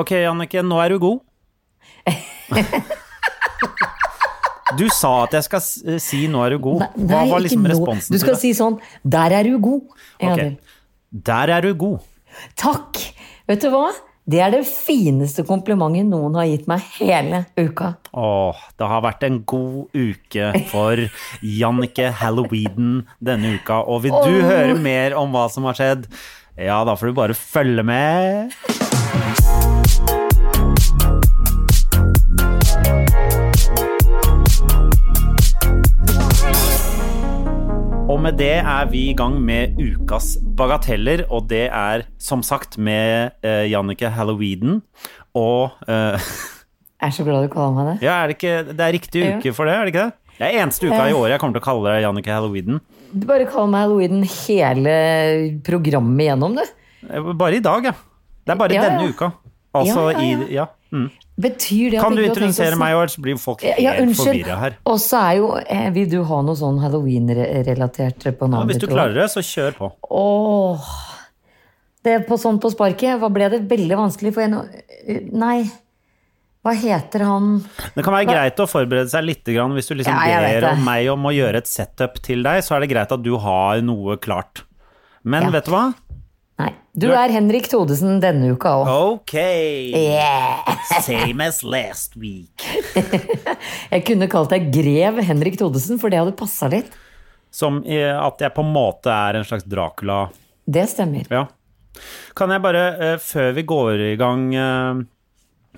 [0.00, 1.20] Ok, Jannicke, nå er du god.
[4.78, 5.62] Du sa at jeg skal
[6.02, 6.84] si 'nå er du god'.
[6.94, 8.40] Hva var liksom responsen til responsen Du skal det?
[8.42, 9.82] si sånn 'der er du god'.
[10.22, 10.42] Ok.
[11.10, 11.98] Der er du god.
[12.54, 13.00] Takk!
[13.48, 13.90] Vet du hva?
[14.30, 17.96] Det er det fineste komplimentet noen har gitt meg hele uka.
[18.14, 21.02] Åh, det har vært en god uke for
[21.42, 23.82] Jannicke Halloweeden denne uka.
[23.82, 24.46] Og vil du Åh.
[24.46, 26.06] høre mer om hva som har skjedd,
[26.56, 28.54] ja, da får du bare følge med.
[38.10, 42.74] Og med det er vi i gang med ukas bagateller, og det er som sagt
[42.74, 44.80] med uh, Jannicke Halloweeden
[45.38, 47.94] og uh, Jeg er så glad du kaller meg det.
[48.08, 50.34] Ja, er det ikke Det er riktig uke for det, er det ikke det?
[50.40, 52.82] Det er eneste uka i året jeg kommer til å kalle deg Jannicke Halloweeden.
[53.12, 54.96] Du bare kaller meg Halloweeden hele
[55.70, 56.64] programmet igjennom, du.
[57.06, 57.94] Eh, Bare i dag, ja.
[58.42, 59.14] Det er bare Ja, denne ja.
[59.14, 59.30] uka.
[59.76, 60.24] Altså ja.
[60.24, 60.66] i Ja.
[60.90, 61.10] Mm.
[61.40, 64.78] Betyr det Kan du introdusere meg, så blir folk helt Ja, forvirra her?
[64.90, 68.88] Og så er jo eh, Vil du ha noe sånn halloween-relatert på Ja, hvis du
[68.90, 69.92] klarer det, så kjør på.
[70.10, 70.90] Åh.
[72.02, 73.20] Det er på sånn på sparket.
[73.20, 74.58] Hva ble det veldig vanskelig for en
[75.30, 75.62] Nei.
[76.60, 77.52] Hva heter han
[77.94, 80.82] Det kan være greit å forberede seg litt grann, hvis du liksom Ja, ber om
[80.84, 83.80] meg om å gjøre et setup til deg, så er det greit at du har
[83.80, 84.66] noe klart.
[85.24, 85.50] Men Ja.
[85.56, 85.94] vet du hva?
[86.60, 86.70] Nei.
[86.92, 88.88] Du er Henrik Thodesen denne uka òg.
[89.14, 89.34] Ok.
[89.94, 90.66] Yeah.
[91.06, 92.64] Same as last week.
[93.94, 96.90] Jeg kunne kalt deg grev Henrik Thodesen, for det hadde passa litt.
[97.50, 100.28] Som at jeg på en måte er en slags Dracula.
[100.70, 101.26] Det stemmer.
[101.32, 101.48] Ja.
[102.38, 105.00] Kan jeg bare, eh, før vi går i gang eh,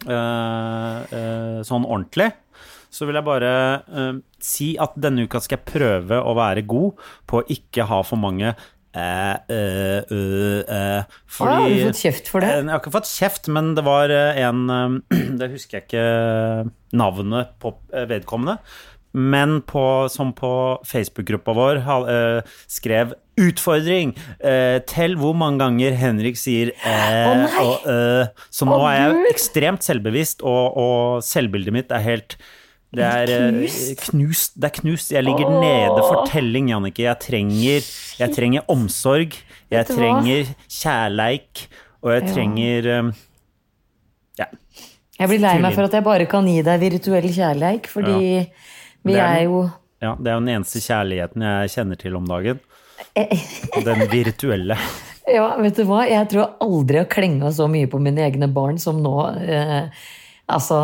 [0.05, 2.28] eh, eh, sånn ordentlig,
[2.92, 3.53] så vil jeg bare
[3.88, 8.03] eh, si at denne uka skal jeg prøve å være god på å ikke ha
[8.05, 8.53] for mange
[8.95, 12.53] eh, eh, øh, fordi, ah, har du fått kjeft for det?
[12.53, 15.03] Eh, Jeg har ikke fått kjeft, men det var eh, en
[15.41, 18.59] Det husker jeg ikke navnet på eh, vedkommende.
[19.12, 21.83] Men på, som på Facebook-gruppa vår
[22.65, 24.15] skrev 'utfordring'.
[24.89, 28.27] Tell hvor mange ganger Henrik sier eh, øh.
[28.49, 32.39] Så nå oh, er jeg ekstremt selvbevisst, og, og selvbildet mitt er helt
[32.92, 34.03] det er eh, Knust?
[34.10, 34.54] knust.
[34.60, 35.12] Det er knust.
[35.14, 35.60] Jeg ligger Åh.
[35.64, 37.06] nede for telling, Jannicke.
[37.06, 37.86] Jeg trenger,
[38.20, 39.36] jeg trenger omsorg.
[39.72, 41.66] Jeg trenger kjærleik.
[42.03, 43.12] Og jeg trenger um,
[44.41, 44.48] Ja.
[45.20, 48.16] Jeg blir lei meg for at jeg bare kan gi deg virtuell kjærleik, fordi
[49.06, 49.60] vi er er jo
[50.03, 50.16] ja.
[50.19, 52.59] Det er jo den eneste kjærligheten jeg kjenner til om dagen.
[53.14, 54.76] Den virtuelle.
[55.32, 56.00] Ja, vet du hva?
[56.10, 59.12] Jeg tror jeg aldri har klenga så mye på mine egne barn som nå.
[59.38, 59.84] Eh,
[60.50, 60.80] altså,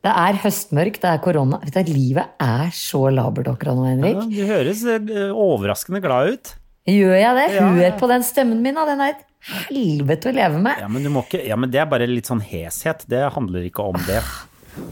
[0.00, 1.58] det er høstmørk, det er korona.
[1.66, 6.52] Vet du, livet er så labert akkurat nå, Ja, du høres eh, overraskende glad ut.
[6.88, 7.48] Gjør jeg det?
[7.58, 7.66] Ja.
[7.76, 8.86] Hør på den stemmen min, da.
[8.88, 9.26] Den er et
[9.68, 10.80] helvete å leve med.
[10.80, 13.04] Ja, men, ikke, ja, men det er bare litt sånn heshet.
[13.12, 14.22] Det handler ikke om det.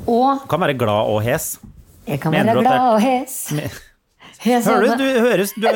[0.04, 1.54] Og Du kan være glad og hes.
[2.08, 3.38] jeg kan Mener være glad er, og hes.
[4.44, 5.02] Hes Hører du?
[5.02, 5.69] Du høres Du,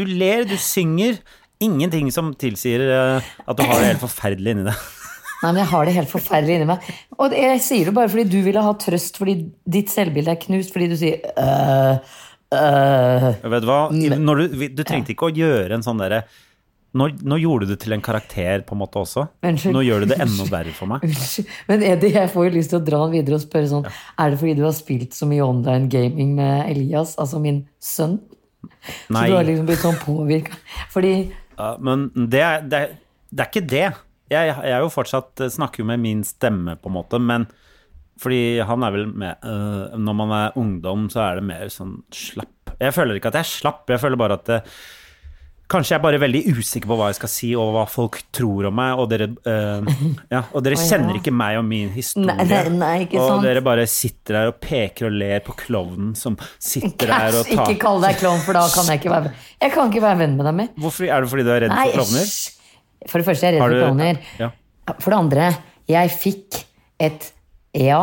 [0.00, 1.20] du ler, du synger.
[1.62, 4.80] Ingenting som tilsier eh, at du har det helt forferdelig inni deg.
[5.42, 6.86] Nei, men jeg har det helt forferdelig inni meg.
[7.20, 9.36] Og jeg sier det bare fordi du ville ha trøst fordi
[9.76, 12.16] ditt selvbilde er knust fordi du sier øh,
[12.56, 13.28] øh.
[13.44, 13.80] Vet du hva?
[13.92, 16.24] Når du, du trengte ikke å gjøre en sånn derre
[16.96, 19.26] nå, nå gjorde du det til en karakter, på en måte også.
[19.44, 19.74] Unnskyld.
[19.76, 21.04] Nå gjør du det enda verre for meg.
[21.04, 21.50] Unnskyld.
[21.68, 24.32] Men Eddie, jeg får jo lyst til å dra han videre og spørre sånn Er
[24.32, 28.16] det fordi du har spilt så mye online gaming med Elias, altså min sønn?
[29.12, 29.26] Nei.
[29.26, 30.56] Så du har liksom blitt sånn påvirka?
[30.94, 31.12] Fordi
[31.56, 32.96] Ja, men det er, det, er,
[33.32, 33.86] det er ikke det.
[34.32, 37.46] Jeg, jeg er jo fortsatt eh, snakker jo med min stemme, på en måte, men
[38.20, 41.98] fordi han er vel med øh, Når man er ungdom, så er det mer sånn
[42.16, 42.72] slapp.
[42.80, 44.62] Jeg føler ikke at jeg er slapp, jeg føler bare at det,
[45.66, 48.68] Kanskje jeg er bare veldig usikker på hva jeg skal si, og hva folk tror
[48.68, 49.88] om meg, og dere, øh,
[50.30, 50.84] ja, og dere ja.
[50.92, 52.36] kjenner ikke meg og min historie.
[52.38, 53.42] Nei, nei, og sant.
[53.42, 57.64] dere bare sitter der og peker og ler på klovnen som sitter der og tar
[57.64, 60.38] ikke kall deg klovn, for da kan jeg ikke være Jeg kan ikke være venn
[60.38, 60.70] med deg mer.
[60.86, 62.30] Hvorfor Er det fordi du er redd Nei, for klovner?
[63.10, 64.20] For det første er jeg Har redd for klovner.
[64.40, 64.50] Ja.
[65.00, 65.48] For det andre,
[65.90, 66.60] jeg fikk
[67.02, 67.32] et
[67.76, 68.00] ja,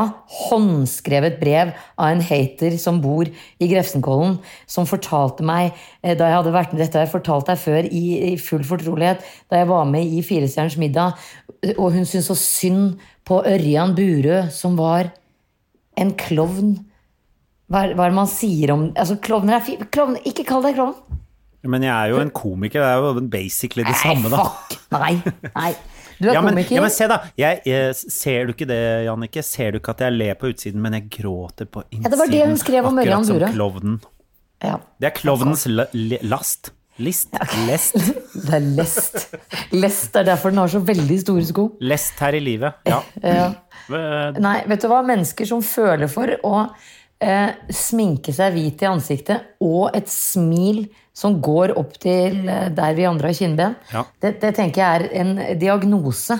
[0.50, 4.36] håndskrevet brev av en hater som bor i Grefsenkollen,
[4.70, 5.74] som fortalte meg,
[6.04, 8.04] eh, da jeg hadde vært med dette har jeg fortalt deg før i,
[8.34, 11.18] i full fortrolighet, da jeg var med i Firestjerners middag,
[11.74, 15.10] og hun syntes så synd på Ørjan Burøe, som var
[15.98, 16.76] en klovn.
[17.72, 19.78] Hva er, er det man sier om Altså, klovner er fi...
[19.94, 21.22] Klovn, ikke kall deg klovn!
[21.64, 24.44] Men jeg er jo en komiker, det er jo basically det samme, da.
[24.44, 24.78] fuck!
[24.94, 25.14] Nei,
[25.56, 25.72] nei.
[26.20, 26.76] Du er Ja men, komiker.
[26.76, 27.18] ja, men se, da.
[27.40, 29.44] Jeg, jeg, ser du ikke det, Jannicke?
[29.48, 32.12] Ser du ikke at jeg ler på utsiden, men jeg gråter på innsiden?
[32.14, 34.00] det var det hun skrev om Ørjan Akkurat som klovnen.
[34.64, 34.78] Ja.
[35.02, 36.72] Det er klovnens last.
[37.02, 37.34] List.
[37.34, 37.58] last.
[37.66, 37.96] List.
[37.96, 37.96] Lest.
[38.46, 39.16] Det er lest.
[39.74, 41.64] Lest er derfor den har så veldig store sko.
[41.82, 42.84] Lest her i livet.
[42.86, 43.02] Ja.
[43.24, 43.48] Ja.
[43.90, 45.02] Eh, Nei, vet du hva?
[45.04, 46.54] Mennesker som føler for å
[47.20, 52.96] eh, sminke seg hvit i ansiktet, og et smil som går opp til eh, der
[52.98, 54.04] vi andre har kinnben, Ja.
[54.22, 56.40] det, det tenker jeg er en diagnose.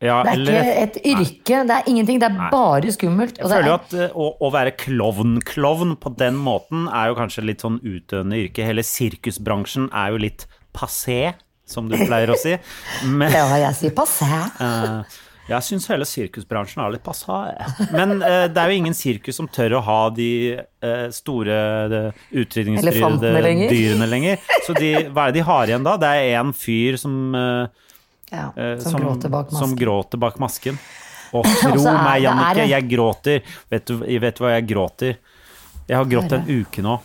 [0.00, 2.20] Ja, Det er eller ikke et yrke, det er ingenting.
[2.22, 3.38] Det er bare skummelt.
[3.40, 7.42] Jeg føler jo at eh, å, å være klovn-klovn på den måten er jo kanskje
[7.48, 8.62] litt sånn utdøende yrke.
[8.68, 10.46] Hele sirkusbransjen er jo litt
[10.76, 11.34] passé,
[11.66, 12.54] som du pleier å si.
[13.18, 14.28] Men ja, jeg sier passé.
[14.62, 17.38] eh, jeg syns hele sirkusbransjen er litt passa.
[17.94, 20.28] Men eh, det er jo ingen sirkus som tør å ha de
[20.60, 21.58] eh, store
[22.30, 23.70] utrydningsdyrene lenger.
[23.72, 24.38] dyrene lenger.
[24.66, 25.96] Så de, hva er det de har igjen da?
[26.00, 27.84] Det er en fyr som eh,
[28.32, 29.78] Ja, Eh, som, gråter bak Som masken.
[29.80, 30.78] gråter bak masken.
[31.36, 33.42] Og tro er- meg, Jannicke, jeg gråter.
[33.72, 35.16] Vet du, vet du hva jeg gråter?
[35.88, 36.98] Jeg har grått en uke nå.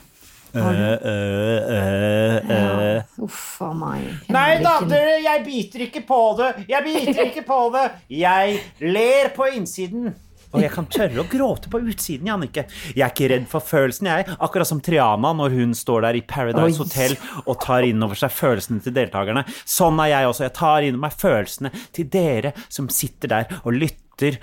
[0.54, 3.04] Eh, eh, eh, eh.
[3.26, 4.06] Uff a meg.
[4.34, 6.52] Nei da, dere, jeg biter ikke på det.
[6.70, 7.88] Jeg biter ikke på det.
[8.14, 10.14] Jeg ler på innsiden.
[10.54, 12.68] Og jeg kan tørre å gråte på utsiden, Jannicke.
[12.94, 14.36] Jeg er ikke redd for følelsen, jeg.
[14.38, 17.16] Akkurat som Triana når hun står der i Paradise Hotel
[17.48, 19.48] og tar inn over seg følelsene til deltakerne.
[19.66, 20.46] Sånn er jeg også.
[20.46, 24.38] Jeg tar inn over meg følelsene til dere som sitter der og lytter.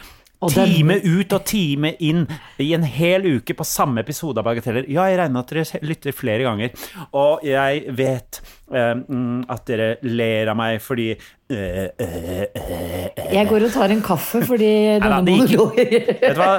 [0.49, 2.23] Time ut og time inn
[2.63, 4.87] i en hel uke på samme episode av Bagateller.
[4.89, 6.71] Ja, jeg regner med at dere lytter flere ganger.
[7.13, 8.41] Og jeg vet
[8.73, 13.35] mm, at dere ler av meg fordi øh, øh, øh, øh.
[13.35, 16.55] Jeg går og tar en kaffe fordi denne monologen Vet du hva?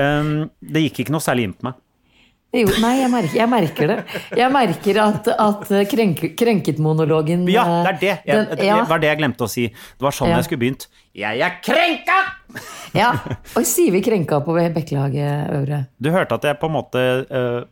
[0.00, 1.80] Um, det gikk ikke noe særlig inn på meg.
[2.50, 3.96] Jo, Nei, jeg merker, jeg merker det.
[4.34, 8.14] Jeg merker at, at krenk, krenket-monologen Ja, det er det.
[8.26, 9.68] Jeg, det var det jeg glemte å si.
[9.70, 10.40] Det var sånn Ja.
[10.40, 10.88] jeg skulle begynt.
[11.14, 12.18] Jeg er krenka!
[12.96, 13.10] Ja.
[13.56, 15.84] Oi, sier vi krenka på Bekkelaget Øvre?
[15.98, 17.62] Du hørte at jeg på en måte uh,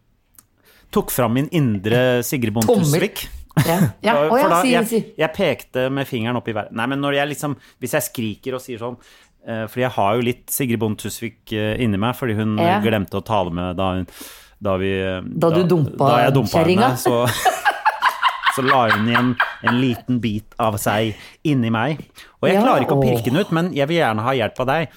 [0.94, 3.26] tok fram min indre Sigrid Bonde Tusvik.
[3.66, 4.16] Ja, ja.
[4.30, 6.70] Og- ja, for da, jeg, jeg pekte med fingeren opp i været.
[6.78, 10.18] Nei, men når jeg liksom Hvis jeg skriker og sier sånn uh, Fordi jeg har
[10.18, 12.78] jo litt Sigrid Bonde Tusvik uh, inni meg, fordi hun eh, Ja.
[12.84, 14.06] glemte å tale med da, hun,
[14.62, 15.68] da vi eh, Da du Da
[16.30, 16.92] dumpa kjerringa?
[17.00, 17.24] så
[18.58, 19.28] så la hun igjen
[19.68, 21.12] en liten bit av seg
[21.46, 22.00] inni meg.
[22.40, 24.66] Og jeg klarer ikke å pirke den ut, men jeg vil gjerne ha hjelp av
[24.66, 24.96] deg.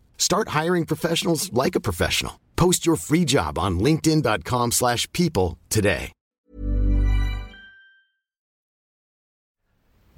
[0.21, 2.33] Start hiring professionals like a professional.
[2.55, 6.11] Post your free job on linkedin.com/people slash people today.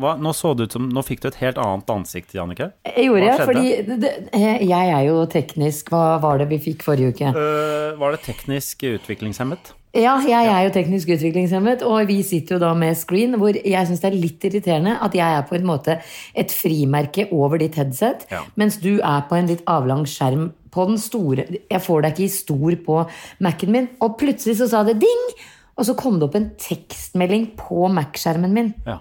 [0.01, 2.71] Hva, nå så det ut som Nå fikk du et helt annet ansikt, Jannicke.
[2.89, 4.11] Jeg gjorde det, fordi det, det,
[4.65, 5.93] jeg er jo teknisk.
[5.93, 7.31] Hva var det vi fikk forrige uke?
[7.37, 9.71] Uh, var det teknisk utviklingshemmet?
[9.93, 13.85] Ja, jeg er jo teknisk utviklingshemmet, og vi sitter jo da med screen, hvor jeg
[13.89, 15.99] syns det er litt irriterende at jeg er på en måte
[16.33, 18.41] et frimerke over ditt headset, Ja.
[18.57, 22.25] mens du er på en litt avlang skjerm på den store Jeg får deg ikke
[22.25, 22.95] i stor på
[23.45, 25.27] Mac-en min, og plutselig så sa det ding!
[25.77, 28.73] Og så kom det opp en tekstmelding på Mac-skjermen min.
[28.85, 28.99] Ja.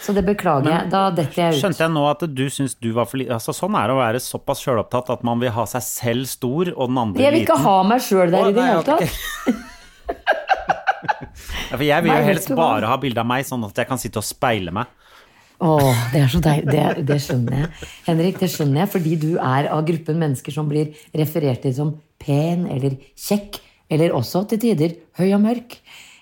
[0.00, 0.90] Så det beklager jeg.
[0.92, 1.60] Da detter jeg ut.
[1.62, 3.32] Skjønte jeg nå at du syns du var for liten?
[3.34, 6.68] Altså, sånn er det å være såpass sjølopptatt at man vil ha seg selv stor
[6.76, 7.24] og den andre liten.
[7.24, 7.64] Jeg vil ikke liten.
[7.66, 9.08] ha meg sjøl der Å, i det hele tatt.
[11.68, 14.00] Ja, for jeg vil jo helst bare ha bilde av meg, sånn at jeg kan
[14.00, 14.88] sitte og speile meg.
[15.60, 16.66] Åh, det er så deilig.
[16.70, 17.88] Det, det skjønner jeg.
[18.06, 21.90] Henrik, det skjønner jeg, fordi du er av gruppen mennesker som blir referert til som
[22.22, 23.58] pen eller kjekk,
[23.90, 25.78] eller også til tider høy og mørk.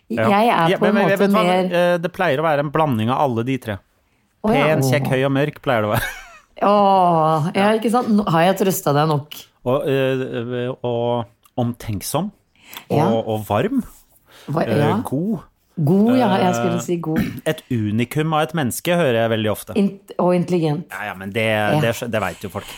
[0.08, 3.24] Jeg er på en måte vet mer Eh, Det pleier å være en blanding av
[3.26, 3.78] alle de tre.
[4.46, 4.48] Å.
[4.52, 6.10] Pen, kjekk, høy og mørk pleier det å være.
[6.66, 8.22] Åh, ja, ikke sant?
[8.32, 9.36] Har jeg trøsta deg nok?
[9.66, 11.26] Og, eh, og
[11.60, 12.30] omtenksom.
[12.88, 13.06] Og, Ja.
[13.10, 13.82] og varm.
[14.46, 14.96] Hva, eh, ja.
[15.04, 15.38] God.
[15.76, 16.28] God, ja.
[16.40, 17.20] Jeg skulle si god.
[17.46, 19.76] Et unikum av et menneske hører jeg veldig ofte.
[19.76, 20.86] In og intelligent.
[20.92, 21.46] Ja, ja, men det,
[21.82, 22.70] det, det veit jo folk.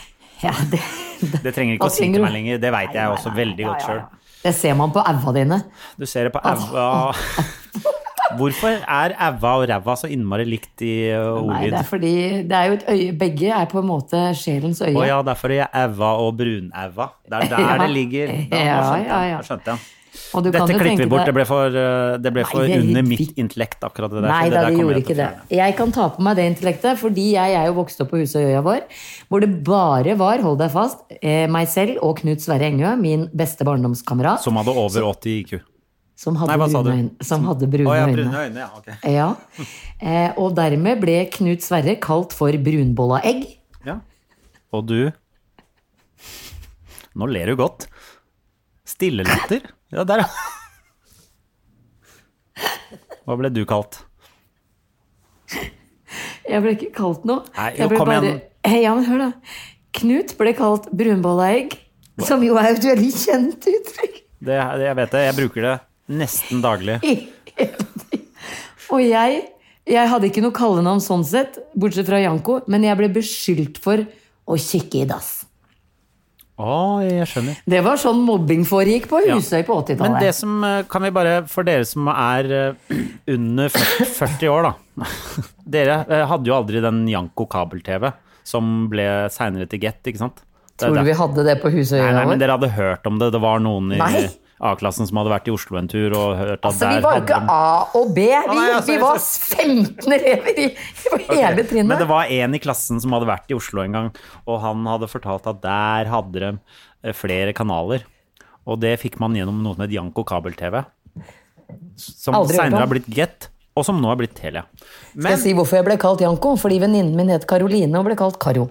[0.43, 0.79] Ja, det,
[1.43, 2.59] Det trenger ikke å si til meg lenger.
[2.63, 4.01] Det veit jeg også veldig godt sjøl.
[4.43, 5.61] det ser man på aua dine.
[5.99, 7.13] Du ser det på aua
[8.37, 12.15] Hvorfor er æva og ræva så innmari likt i uh, Nei, det er fordi
[12.49, 14.93] det er jo et øye Begge er på en måte sjelens øye.
[14.93, 17.09] Å ja, derfor er jeg æva og brunæva.
[17.25, 17.77] Det er der Ja.
[17.81, 18.35] det ligger.
[18.51, 19.39] Da, Ja, ja, ja.
[19.45, 19.95] Skjønte jeg.
[20.29, 21.25] Dette klipper vi bort.
[21.25, 24.29] Det ble for, uh, det ble for Nei, under mitt intellekt, akkurat det der.
[24.29, 25.29] Nei da, det, det gjorde ikke det.
[25.57, 28.61] Jeg kan ta på meg det intellektet, fordi jeg er jo vokst opp på Husøyøya
[28.65, 28.85] vår,
[29.29, 33.25] hvor det bare var, hold deg fast, eh, meg selv og Knut Sverre Engø, min
[33.33, 35.59] beste barndomskamerat, Som hadde over 80 IQ.
[36.19, 37.23] Som hadde Nei, brune øyne.
[37.23, 38.67] Som hadde brune oh, ja, brune øyne, ja.
[38.75, 38.95] okay.
[39.07, 39.29] Ja.
[40.03, 43.45] Eh, og dermed ble Knut Sverre kalt for brunbolla egg.
[43.87, 44.01] Ja.
[44.75, 45.11] Og du
[47.19, 47.87] Nå ler du godt.
[48.87, 49.63] Stillelatter.
[49.95, 50.29] Ja, der, ja.
[53.25, 54.03] Hva ble du kalt?
[56.49, 57.47] Jeg ble ikke kalt noe.
[57.55, 58.39] Nei, Jeg jo, kom igjen.
[58.67, 59.31] Hei, ja, men hør da.
[59.99, 61.79] Knut ble kalt brunbolla egg,
[62.27, 64.25] som jo er et veldig kjent uttrykk.
[64.39, 65.77] Det, jeg vet det, jeg bruker det
[66.09, 66.99] nesten daglig.
[68.93, 69.43] Og jeg,
[69.89, 74.01] jeg hadde ikke noe kallenavn sånn sett, bortsett fra Janko, men jeg ble beskyldt for
[74.49, 75.35] å kikke i dass.
[76.59, 77.59] Å, jeg skjønner.
[77.71, 79.37] Det var sånn mobbing foregikk på Ja.
[79.37, 82.97] Husøy på Men det som eh, kan vi bare, for dere som er eh,
[83.35, 85.07] under 40 40 år, da.
[85.79, 88.09] Dere eh, hadde jo aldri den Janko kabel-TV
[88.49, 90.43] som ble seinere til Get, ikke sant?
[90.79, 91.99] Tror du vi hadde det på Husøy?
[92.01, 93.31] Nei, nei, men dere hadde hørt om det.
[93.35, 94.27] Det var noen i Nei.
[94.59, 97.21] A-klassen som hadde vært i Oslo en tur og hørt at Altså, vi var jo
[97.23, 101.55] ikke de- A og B, vi, nei, altså, vi var 15 elever i, i hele
[101.55, 101.99] Men trinnet.
[102.03, 104.09] det var en i klassen som hadde vært i Oslo en gang,
[104.45, 106.51] og han hadde fortalt at der hadde de
[107.03, 108.03] eh, flere kanaler.
[108.67, 110.83] Og det fikk man gjennom noe som het Janko kabel-TV.
[111.95, 113.47] Som seinere har blitt Get,
[113.77, 114.65] og som nå har blitt Telia.
[115.15, 116.55] Skal jeg si hvorfor jeg ble kalt Janko?
[116.59, 118.67] Fordi venninnen min het Karoline og ble kalt Karo.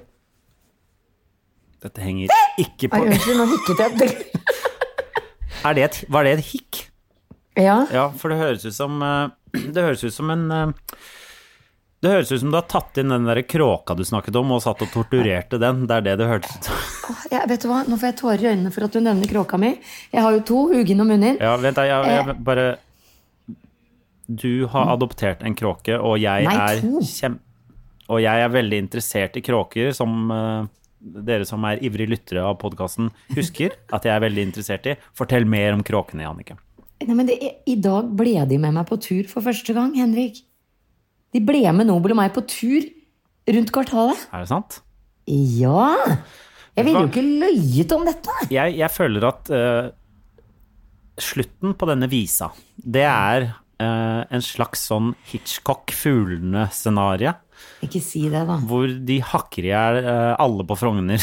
[1.80, 2.28] dette henger
[2.58, 4.16] ikke på unnskyld, nå hikket jeg
[5.74, 6.82] det et, Var det et hikk?
[7.58, 7.80] Ja.
[7.92, 9.30] Ja, for det høres ut som eh,
[9.74, 10.72] Det høres ut som en eh,
[12.02, 14.60] Det høres ut som du har tatt inn den der kråka du snakket om, og
[14.62, 15.80] satt og torturerte den.
[15.90, 17.16] Det er det det hørtes ut som.
[17.34, 17.80] ja, vet du hva?
[17.90, 19.72] Nå får jeg tårer i øynene for at du nevner kråka mi.
[20.14, 21.40] Jeg har jo to, Ugin og Munin.
[21.42, 22.30] Ja, vent, jeg, jeg, Eh.
[22.30, 22.68] jeg bare
[24.28, 27.38] Du har adoptert en kråke, og jeg Nei, er kjem...
[28.08, 30.30] Og jeg er veldig interessert i kråker, som
[30.98, 34.96] dere som er ivrige lyttere av podkasten, husker at jeg er veldig interessert i.
[35.16, 36.58] Fortell mer om kråkene, Jannicke.
[36.98, 40.42] I dag ble de med meg på tur for første gang, Henrik.
[41.34, 42.82] De ble med Nobel og meg på tur
[43.48, 44.28] rundt kvartalet.
[44.32, 44.80] Er det sant?
[45.28, 45.94] Ja!
[46.78, 48.34] Jeg ville jo ikke løyet om dette.
[48.54, 49.90] Jeg, jeg føler at uh,
[51.18, 53.48] slutten på denne visa, det er
[53.82, 57.32] uh, en slags sånn Hitchcock-fuglene-scenario,
[57.86, 58.56] Ikke si det, da.
[58.66, 61.22] hvor de hakker i hjel eh, alle på Frogner.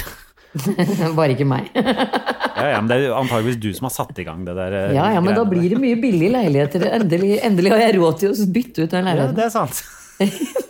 [1.17, 1.65] Bare ikke meg.
[1.75, 4.77] ja, ja, men det er antageligvis du som har satt i gang det der.
[4.85, 6.85] eh, Ja, ja, men da blir det mye billige leiligheter.
[6.95, 9.35] Endelig, endelig har jeg råd til å bytte ut den leiligheten.
[9.35, 9.83] Ja, det er sant.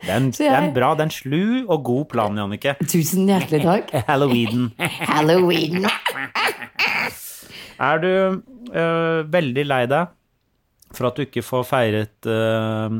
[0.00, 2.38] Det er, en, Så det er en bra, det er en slu og god plan,
[2.40, 2.72] Jannicke.
[2.88, 3.90] Tusen hjertelig takk.
[4.08, 4.70] Halloween.
[4.80, 5.84] Halloween.
[7.78, 8.08] Er du
[8.74, 10.10] øh, veldig lei deg
[10.96, 12.96] for at du ikke får feiret øh,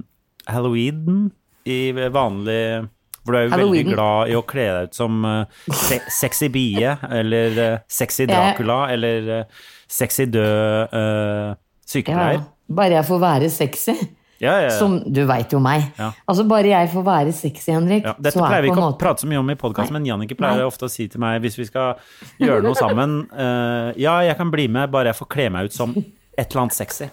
[0.53, 1.33] halloween
[1.67, 2.89] i vanlig
[3.25, 6.49] For du er jo veldig glad i å kle deg ut som øh, se sexy
[6.49, 9.45] bie, eller øh, sexy Dracula, eller øh,
[9.89, 11.55] sexy død Ja,
[11.87, 12.41] sykepleier.
[12.71, 13.95] bare jeg får være sexy.
[14.41, 14.71] Ja, ja, ja.
[14.79, 15.83] Som Du veit jo meg.
[15.99, 16.13] Ja.
[16.25, 18.95] Altså Bare jeg får være sexy, Henrik, Ja, dette så er pleier vi ikke å
[18.97, 20.69] prate så mye om i podkasten, men Jannicke pleier Nei.
[20.71, 21.99] ofte å si til meg hvis vi skal
[22.41, 25.77] gjøre noe sammen uh, Ja, jeg kan bli med, bare jeg får kle meg ut
[25.77, 27.11] som et eller annet sexy.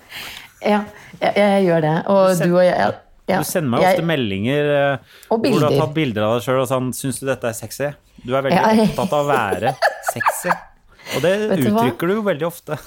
[0.64, 0.86] Ja,
[1.20, 1.96] jeg, jeg gjør det.
[2.16, 2.96] Og send- du og jeg
[3.28, 6.24] ja, ja, Du sender meg jeg- ofte meldinger eh, Og hvor du har tatt bilder
[6.24, 7.90] av deg sjøl og sånn Syns du dette er sexy?
[8.24, 9.74] Du er veldig Ja, jeg- opptatt av å være
[10.14, 10.54] sexy.
[11.16, 12.78] Og det Vet du uttrykker du jo veldig ofte.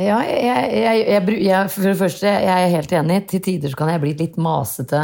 [0.00, 3.18] Ja, jeg, jeg, jeg, jeg, for det første, jeg er helt enig.
[3.28, 5.02] Til tider så kan jeg bli litt masete.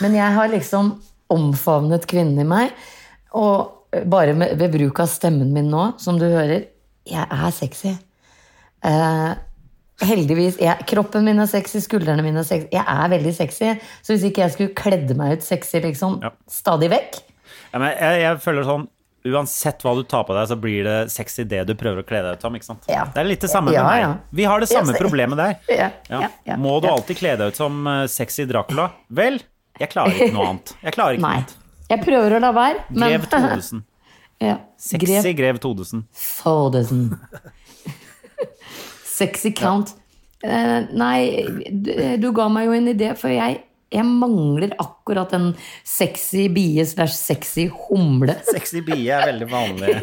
[0.00, 0.92] Men jeg har liksom
[1.34, 2.72] omfavnet kvinnen i meg.
[3.36, 6.64] Og bare med, ved bruk av stemmen min nå, som du hører,
[7.08, 7.92] jeg er sexy.
[8.86, 9.30] Eh,
[10.04, 10.58] heldigvis.
[10.62, 12.68] Jeg, kroppen min er sexy, skuldrene mine er sexy.
[12.74, 13.72] Jeg er veldig sexy.
[14.02, 16.30] Så hvis ikke jeg skulle kledd meg ut sexy liksom Ja.
[16.50, 17.18] stadig vekk
[17.72, 18.88] Ja, men jeg, jeg føler sånn
[19.28, 22.20] Uansett hva du tar på deg, så blir det sexy det du prøver å kle
[22.22, 22.78] deg ut som.
[22.88, 23.02] Ja.
[23.12, 24.20] Det er litt det samme med meg.
[24.30, 25.36] Vi har det samme problemet
[25.66, 25.90] der.
[26.56, 28.86] Må du alltid kle deg ut som eh, sexy Dracula?
[29.10, 29.40] Vel,
[29.82, 30.74] jeg klarer ikke noe annet.
[30.86, 31.34] Jeg klarer ikke Nei.
[31.34, 31.56] noe annet.
[31.90, 33.84] Jeg prøver å la være, men Grev Todesen.
[34.48, 34.56] ja.
[34.78, 36.06] Sexy Grev Todesen.
[36.14, 37.04] Thodesen.
[39.18, 39.94] Sexy count.
[40.44, 41.90] Eh, nei, du,
[42.22, 43.58] du ga meg jo en idé, for jeg,
[43.90, 45.50] jeg mangler akkurat en
[45.86, 48.36] sexy bie slash sexy humle.
[48.54, 49.96] Sexy bie er veldig vanlig.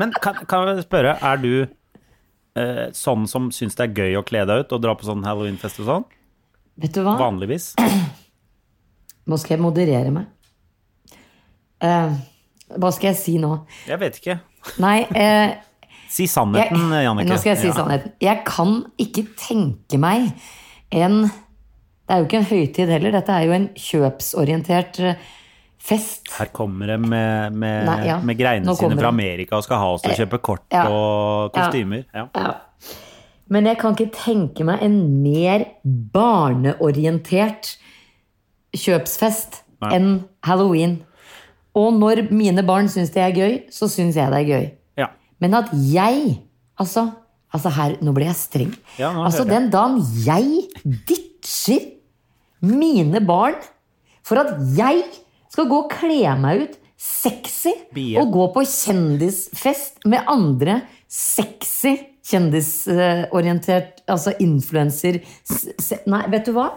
[0.00, 4.24] Men kan, kan jeg spørre, er du uh, sånn som syns det er gøy å
[4.26, 6.06] kle deg ut og dra på sånn halloweenfest og sånn?
[6.80, 7.16] Vet du hva?
[7.20, 7.72] Vanligvis?
[9.28, 10.30] Nå skal jeg moderere meg.
[11.82, 12.14] Uh,
[12.78, 13.54] hva skal jeg si nå?
[13.88, 14.38] Jeg vet ikke.
[14.80, 15.58] Nei, eh,
[16.12, 17.30] Si jeg, sannheten, Jannicke.
[17.32, 17.76] nå skal jeg si Ja.
[17.78, 18.12] sannheten.
[18.20, 20.32] Jeg kan ikke tenke meg
[20.92, 25.14] en Det er jo ikke en høytid heller, dette er jo en kjøpsorientert eh,
[25.80, 26.26] fest.
[26.36, 28.18] Her kommer det med, med, Nei, ja.
[28.20, 29.08] med greiene sine fra.
[29.08, 30.82] Amerika og skal ha oss til å kjøpe kort Ja.
[30.90, 32.04] og kostymer.
[33.48, 35.64] Men jeg kan ikke tenke meg en mer
[36.52, 37.76] barneorientert
[38.76, 40.98] kjøpsfest enn halloween.
[41.74, 44.70] Og når mine barn syns det er gøy, så syns jeg det er gøy.
[45.42, 46.40] Men at jeg
[46.80, 47.04] Altså,
[47.52, 48.70] altså her, nå ble jeg streng.
[48.98, 49.44] Ja, altså.
[49.46, 50.64] Den dagen jeg
[51.06, 51.84] ditcher
[52.64, 53.58] mine barn
[54.24, 55.02] for at jeg
[55.52, 58.16] skal gå og kle meg ut sexy Bie.
[58.18, 60.80] og gå på kjendisfest med andre
[61.10, 65.18] sexy kjendisorientert Altså influenser
[66.06, 66.68] Nei, vet du hva?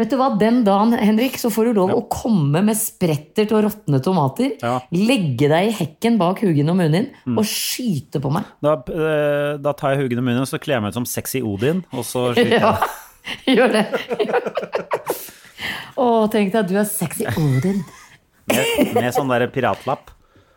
[0.00, 3.60] Vet du hva, Den dagen Henrik, så får du lov å komme med spretter til
[3.66, 4.78] råtne tomater, Ja.
[4.90, 8.44] legge deg i hekken bak huggen og munnen din og skyte på meg.
[8.64, 11.04] Da, eh, da tar jeg huggen og munnen, og så kler jeg meg ut som
[11.04, 12.62] sexy Odin, og så skyter jeg.
[13.46, 13.84] Ja, gjør det.
[16.00, 17.84] Å, tenk deg at du er sexy Odin.
[18.50, 20.10] Med, med sånn der piratlapp.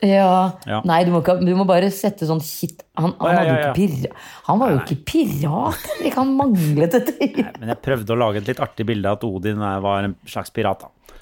[0.03, 0.57] Ja.
[0.67, 0.81] Ja.
[0.87, 3.75] Nei, du må, ikke, du må bare sette sånn shit Han, han, ja, ja, ikke
[3.77, 6.17] pira, han var jo ikke pirat, Henrik.
[6.19, 7.45] Han manglet et øye.
[7.61, 10.53] Men jeg prøvde å lage et litt artig bilde av at Odin var en slags
[10.55, 10.83] pirat.
[10.83, 11.21] Da.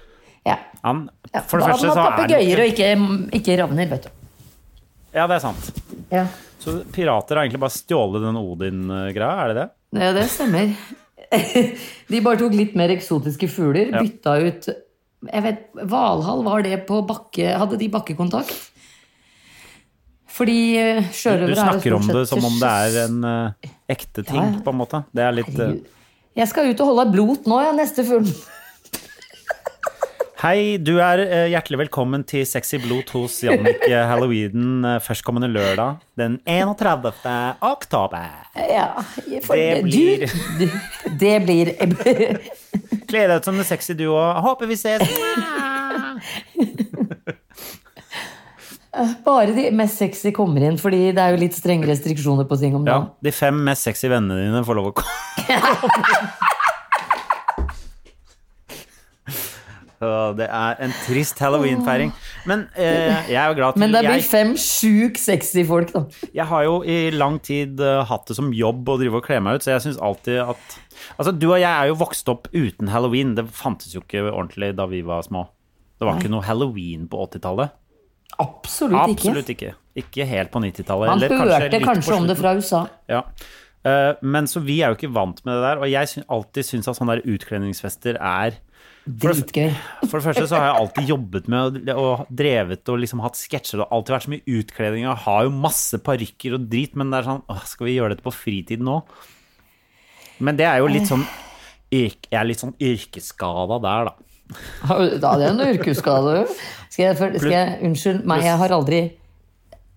[0.49, 0.57] Ja.
[0.83, 1.05] Han,
[1.47, 2.89] for det første så er papegøyer og ikke,
[3.39, 4.11] ikke ravner, vet du.
[5.13, 5.69] Ja, det er sant.
[6.11, 6.25] Ja.
[6.63, 9.69] Så pirater har egentlig bare stjålet den Odin-greia, er det det?
[10.01, 10.73] Ja, det stemmer.
[12.13, 14.69] De bare tok litt mer eksotiske fugler, bytta ut
[15.31, 18.53] jeg vet, Valhall, var det på bakke Hadde de bakkekontakt?
[20.33, 23.69] Fordi eh, Du sjørøvere er jo snakker om det som om det er en uh,
[23.93, 25.03] ekte ting, Ja, på en måte.
[25.13, 25.75] Det er litt uh...
[26.33, 28.25] Jeg skal ut og holde blot nå, jeg, neste fugl.
[30.43, 36.39] Hei, du er uh, hjertelig velkommen til Sexy blot hos Jannik Halloween førstkommende lørdag den
[36.49, 37.13] 31.
[37.69, 38.25] oktober.
[38.57, 38.89] Ja,
[39.29, 40.27] Det du- blir-
[40.59, 41.75] du- Det blir
[43.13, 44.39] Kle deg ut som en sexy du òg.
[44.41, 45.03] Håper vi ses.
[49.25, 52.73] Bare de mest sexy kommer inn, fordi det er jo litt strenge restriksjoner på ting
[52.77, 53.05] om dagen.
[53.09, 55.13] Ja, de fem mest sexy vennene dine får lov å komme.
[55.45, 55.61] inn.
[60.37, 62.11] det er en trist halloweenfeiring.
[62.49, 66.03] Men eh, jeg er jo glad til Men det blir fem sjukt sexy folk, da.
[66.33, 69.39] jeg har jo i lang tid eh, hatt det som jobb å drive og kle
[69.43, 70.77] meg ut, så jeg syns alltid at
[71.17, 73.35] Altså, du og jeg er jo vokst opp uten halloween.
[73.37, 75.47] Det fantes jo ikke ordentlig da vi var små.
[75.99, 77.75] Det var ikke noe halloween på 80-tallet.
[78.41, 79.75] Absolutt, Absolutt ikke.
[79.99, 81.11] Ikke helt på 90-tallet.
[81.13, 81.37] ikke.
[81.37, 82.85] Man hørte litt kanskje, om det fra USA.
[83.11, 83.23] Ja.
[83.83, 86.67] Uh, men så vi er jo ikke vant med det der, og jeg syn, alltid
[86.67, 88.61] syns at sånne der utkledningsfester er
[89.03, 89.73] Dritgøy.
[90.07, 93.35] For det første så har jeg alltid jobbet med og, og drevet og liksom hatt
[93.35, 95.03] sketsjer og alltid vært så mye utkledning.
[95.03, 98.15] Jeg har jo masse parykker og drit, men det er sånn åh, Skal vi gjøre
[98.15, 99.01] dette på fritid nå?
[100.43, 101.23] Men det er jo litt sånn
[101.93, 104.13] Jeg er litt sånn yrkesskada der, da.
[105.21, 106.31] Da hadde jeg en yrkesskade.
[106.89, 109.01] Skal jeg, skal jeg, unnskyld meg, jeg har aldri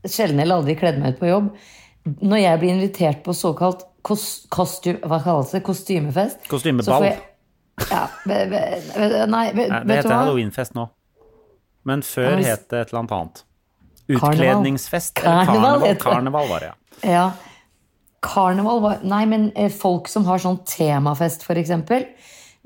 [0.07, 1.49] Sjelden eller aldri kledd meg ut på jobb.
[2.23, 7.09] Når jeg blir invitert på såkalt kos, kostu, hva kalles det, kostymefest Kostymeball.
[7.09, 8.61] jeg- Ja, be, be,
[9.27, 10.87] nei, be, Nei, det heter halloweenfest nå.
[11.85, 13.43] Men før Ja, het det et eller annet annet.
[14.07, 14.31] Karneval.
[14.39, 15.19] Utkledningsfest.
[15.25, 15.97] Eller Karneval karneval.
[15.99, 17.11] Karneval var det, ja.
[17.11, 17.33] Ja.
[18.27, 22.09] Karneval var Nei, men eh, folk som har sånn temafest, eksempel.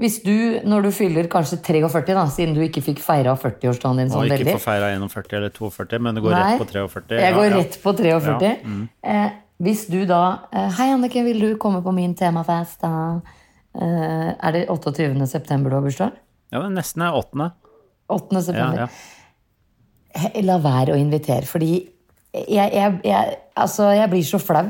[0.00, 4.08] Hvis du, når du fyller kanskje 43, da, siden du ikke fikk feira 40-årsdagen din
[4.14, 6.68] Og veldig ikke veldig få feira 41 eller 42, men det går Nei, rett på
[6.70, 7.18] 43.
[7.20, 7.58] Jeg går ja.
[7.58, 8.38] rett på 43.
[8.40, 8.82] Ja, mm.
[9.12, 9.26] eh,
[9.60, 10.22] hvis du da
[10.56, 12.80] eh, Hei, Anniken, vil du komme på min temafest?
[12.80, 13.20] Da?
[13.76, 15.12] Eh, er det 28.
[15.28, 16.16] september du har bursdag?
[16.50, 17.50] Ja, det nesten er 8.
[18.08, 18.44] 8.
[18.48, 18.86] September.
[18.86, 20.36] ja.
[20.42, 21.74] La være å invitere, fordi
[22.32, 24.64] jeg, jeg, jeg, altså, jeg blir så flau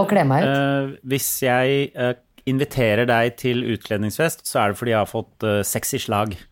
[0.00, 0.48] å kle meg ut.
[0.52, 2.14] Eh, hvis jeg eh,
[2.50, 6.36] inviterer deg til utkledningsfest, så er det fordi jeg har fått uh, sexy slag.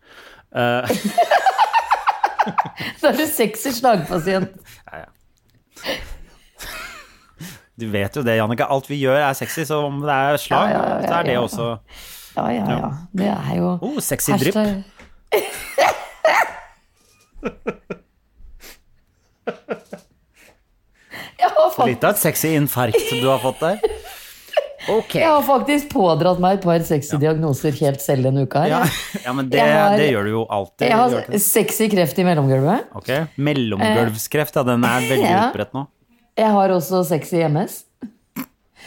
[0.51, 0.83] Uh,
[2.99, 4.49] Så er du sexy slagpasient.
[7.79, 8.67] du vet jo det, Jannicke.
[8.67, 11.23] Alt vi gjør er sexy, så om det er slag, Ja, ja, ja, så er
[11.29, 11.39] det ja.
[11.45, 11.69] også
[12.35, 12.91] Ja, ja, ja.
[13.15, 14.59] Det er jo Oh, sexy drypp.
[21.87, 23.79] Litt av et sexy infarkt du har fått der.
[24.89, 25.11] Ok.
[25.13, 28.63] jeg har faktisk pådratt meg et par sexy diagnoser helt selv denne uka.
[28.63, 28.71] her.
[28.71, 28.79] Ja,
[29.27, 30.87] ja men det, har- det gjør du jo alltid.
[30.87, 32.87] Jeg har du sexy kreft i mellomgulvet.
[32.97, 34.63] Ok, Mellomgulvskreft, ja.
[34.63, 35.43] Den er veldig Ja.
[35.51, 35.85] utbredt nå.
[36.37, 37.83] Jeg har også sexy MS.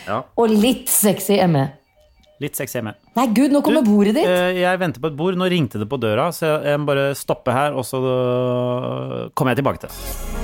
[0.09, 0.23] Ja.
[0.37, 1.69] Og litt sexy ME.
[2.43, 2.95] Litt sexy ME.
[3.15, 4.27] Nei, gud, nå kommer bordet ditt!
[4.27, 5.37] Eh, Jeg venter på et bord.
[5.39, 9.55] Nå ringte det på døra, så jeg må bare stoppe her, og så øh, kommer
[9.55, 10.44] jeg tilbake til det.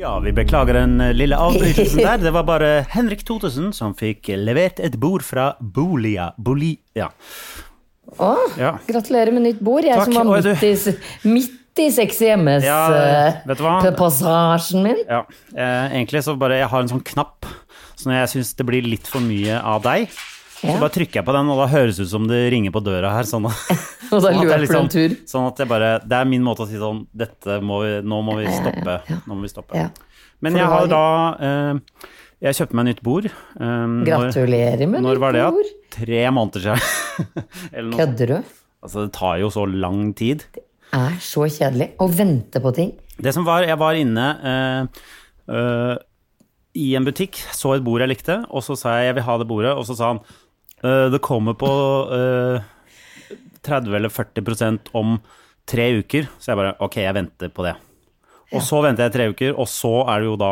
[0.00, 2.16] Ja, vi beklager den eh, lille avbrytelsen der.
[2.22, 6.30] Det var bare Henrik Totesen som fikk levert et bord fra Bolia.
[6.40, 7.10] Bolia.
[8.16, 8.70] Å, Ja.
[8.88, 9.84] gratulerer med nytt bord.
[9.84, 10.08] Jeg Takk.
[10.08, 13.36] som var midt i, midt i sexy hjemmes Ja, eh,
[14.88, 14.98] min.
[15.08, 17.44] Ja, eh, egentlig så bare Jeg har en sånn knapp,
[17.96, 20.28] så når jeg syns det blir litt for mye av deg, Ja.
[20.62, 22.82] Så bare trykker jeg på den, og da høres det ut som det ringer på
[22.86, 23.26] døra her.
[23.28, 23.44] Sånn,
[24.12, 25.14] Og da lurer jeg løper du en tur.
[25.26, 28.18] Sånn at jeg bare Det er min måte å si sånn Dette må vi Nå
[28.26, 28.98] må vi stoppe.
[29.26, 29.86] Nå må vi stoppe.
[30.44, 31.00] Men jeg har da
[31.48, 31.80] eh,
[32.44, 33.30] Jeg kjøpte meg nytt bord.
[33.56, 35.46] når- Gratulerer med Når nytt var det?
[35.56, 35.70] bord.
[35.72, 35.88] Ja?
[35.96, 37.40] Tre måneder siden.
[37.98, 38.36] Kødder du?
[38.82, 40.44] Altså, det tar jo så lang tid.
[40.52, 42.92] Det Er så kjedelig å vente på ting.
[43.22, 45.02] Det som var, jeg var inne eh,
[45.56, 45.96] eh,
[46.82, 49.34] i en butikk, så et bord jeg likte, og så sa jeg jeg vil ha
[49.40, 50.20] det bordet, og så sa han
[50.82, 51.70] det kommer på
[52.16, 55.16] eh, 30 eller 40% om
[55.70, 56.26] tre uker.
[56.42, 57.76] Så jeg bare ok, jeg venter på det.
[58.52, 60.50] Og så venter jeg tre uker, og så er det jo da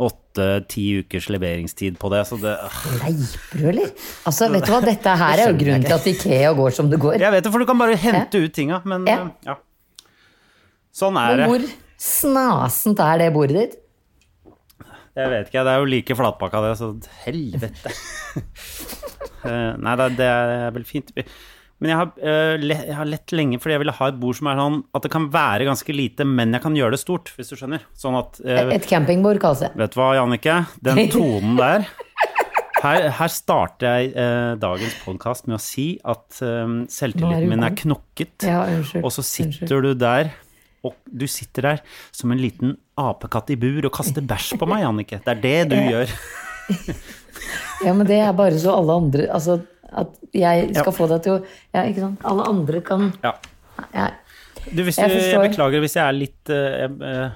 [0.00, 2.54] åtte-ti ukers leveringstid på det, så det
[3.02, 3.90] Leiper du, eller?
[4.28, 7.00] Altså, vet du hva, dette her er jo grunnen til at Ikea går som det
[7.02, 7.18] går.
[7.20, 9.18] Jeg vet det, for du kan bare hente ut tinga, men Ja.
[9.26, 9.58] eh, ja.
[11.00, 11.48] Sånn er Men det.
[11.50, 11.66] hvor
[12.00, 13.76] snasent er det bordet ditt?
[15.18, 16.92] Jeg vet ikke, det er jo like flatpakka det, så
[17.26, 17.94] helvete.
[19.40, 21.08] Eh, Nei, det, det er vel fint.
[21.80, 24.50] Men jeg har, eh, jeg har lett lenge fordi jeg ville ha et bord som
[24.50, 27.48] er sånn at det kan være ganske lite, men jeg kan gjøre det stort, hvis
[27.48, 27.86] du skjønner.
[27.96, 29.70] Sånn at eh, Et campingbord kalles det.
[29.80, 30.58] Vet du hva, Jannicke?
[30.84, 31.88] Den tonen der
[32.80, 37.74] Her, her starter jeg eh, dagens podkast med å si at eh, selvtilliten min er
[37.80, 38.44] knokket.
[38.48, 39.04] Ja, unnskyld.
[39.08, 40.34] Og så sitter du der,
[40.86, 44.84] og du sitter der som en liten apekatt i bur og kaster bæsj på meg,
[44.84, 45.20] Jannicke.
[45.24, 46.14] Det er det du gjør.
[47.84, 50.96] Ja, men det er bare så alle andre Altså, at jeg skal Ja.
[50.96, 52.24] få deg til å Ja, ikke sant?
[52.24, 53.32] Alle andre kan Ja.
[53.94, 54.10] ja.
[54.70, 55.48] Du, hvis Jeg du, jeg forstår.
[55.48, 57.30] beklager hvis jeg er litt uh,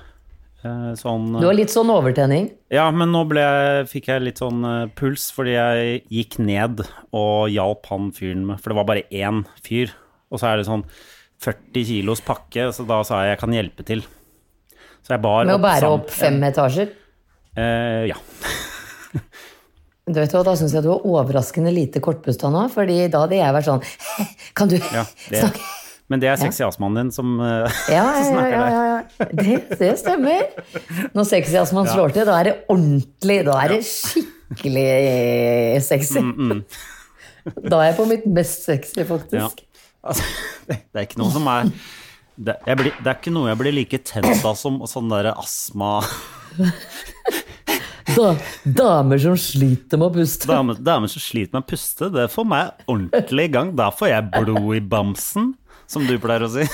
[0.65, 2.51] uh, sånn Du har litt sånn overtenning.
[2.71, 4.63] Ja, men nå jeg, fikk jeg litt sånn
[4.95, 9.45] puls fordi jeg gikk ned og hjalp han fyren med For det var bare én
[9.65, 9.91] fyr,
[10.31, 10.85] og så er det sånn
[11.45, 14.05] 40 kilos pakke, så da sa jeg jeg kan hjelpe til.
[15.05, 16.93] Så jeg bar Med å bære opp, opp fem etasjer.
[17.61, 18.17] Eh, ja.
[20.05, 23.39] Du vet hva, Da syns jeg du var overraskende lite kortpusta nå, fordi da hadde
[23.39, 23.85] jeg vært sånn
[24.59, 25.63] Kan du ja snakke
[26.13, 28.25] men det er sexiasmaen din som eh, Ja, ja, ja.
[28.29, 28.75] snakker ja, der.
[28.75, 29.29] ja, ja.
[29.39, 30.43] Det, det stemmer.
[31.17, 33.39] Når sexyasman slår til, da er det ordentlig.
[33.49, 34.85] Da er det skikkelig
[35.87, 36.21] sexy.
[36.21, 36.61] Mm,
[37.65, 39.07] Da er jeg på mitt mest sexy, Ja.
[39.15, 39.65] faktisk.
[40.05, 40.25] Altså,
[40.69, 41.71] det det er ikke noe som er
[42.35, 46.01] det, blir, det er ikke noe jeg blir like tent av som sånn der astma
[48.15, 48.35] Da,
[48.69, 50.47] damer som sliter med å puste.
[50.47, 53.73] Damer, damer som sliter med å puste, det får meg ordentlig i gang.
[53.75, 55.49] Da får jeg blod i bamsen,
[55.91, 56.67] som du pleier å si.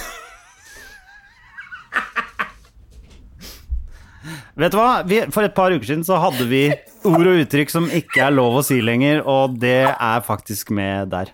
[4.60, 5.00] Vet du hva?
[5.06, 6.66] Vi, for et par uker siden så hadde vi
[7.08, 11.14] ord og uttrykk som ikke er lov å si lenger, og det er faktisk med
[11.14, 11.32] der.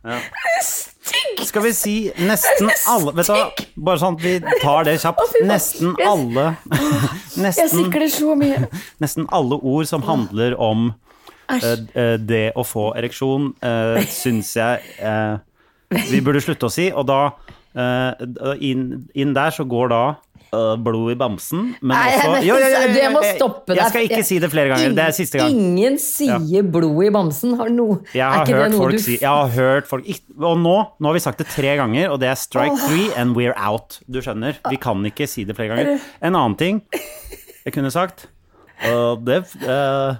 [0.00, 0.16] Ja.
[1.44, 5.34] Skal vi si nesten alle Vet du hva, bare sånn at vi tar det kjapt.
[5.44, 6.54] Nesten alle
[7.44, 7.90] Nesten
[9.02, 10.90] nesten alle ord som handler om
[11.52, 15.40] eh, eh, det å få ereksjon, uh, syns jeg uh,
[15.90, 16.88] vi burde slutte å si.
[16.94, 17.20] Og da
[17.76, 20.00] eh, inn, inn der så går da
[20.52, 23.76] eh, blod i bamsen, men Nei, også nei, Jo, jo, jo, det må jeg- deg.
[23.78, 24.94] Jeg skal ikke si det flere ganger.
[24.96, 25.54] Det er siste gang.
[25.54, 27.54] Ingen sier blod i bamsen.
[27.60, 29.86] Har no, Jeg Er har ikke det hørt noe folk du si Jeg har hørt
[29.90, 30.08] folk
[30.40, 33.36] Og nå, nå har vi sagt det tre ganger, og det er strike three and
[33.38, 34.00] we're out.
[34.10, 34.58] Du skjønner?
[34.70, 36.02] Vi kan ikke si det flere ganger.
[36.22, 36.82] En annen ting
[37.60, 38.24] jeg kunne sagt
[38.88, 40.14] uh, det, øh,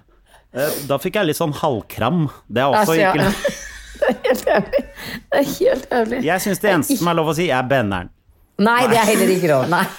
[0.86, 2.26] Da fikk jeg litt sånn halvkram.
[2.52, 3.12] Det er også Altså, ja.
[3.16, 3.69] ikke
[4.00, 4.82] Det er helt jævlig.
[5.30, 6.20] Det er helt jævlig.
[6.24, 8.10] Jeg syns det eneste som er lov å si, er benneren.
[8.60, 9.68] Nei, det er heller ikke lov.
[9.72, 9.84] Nei.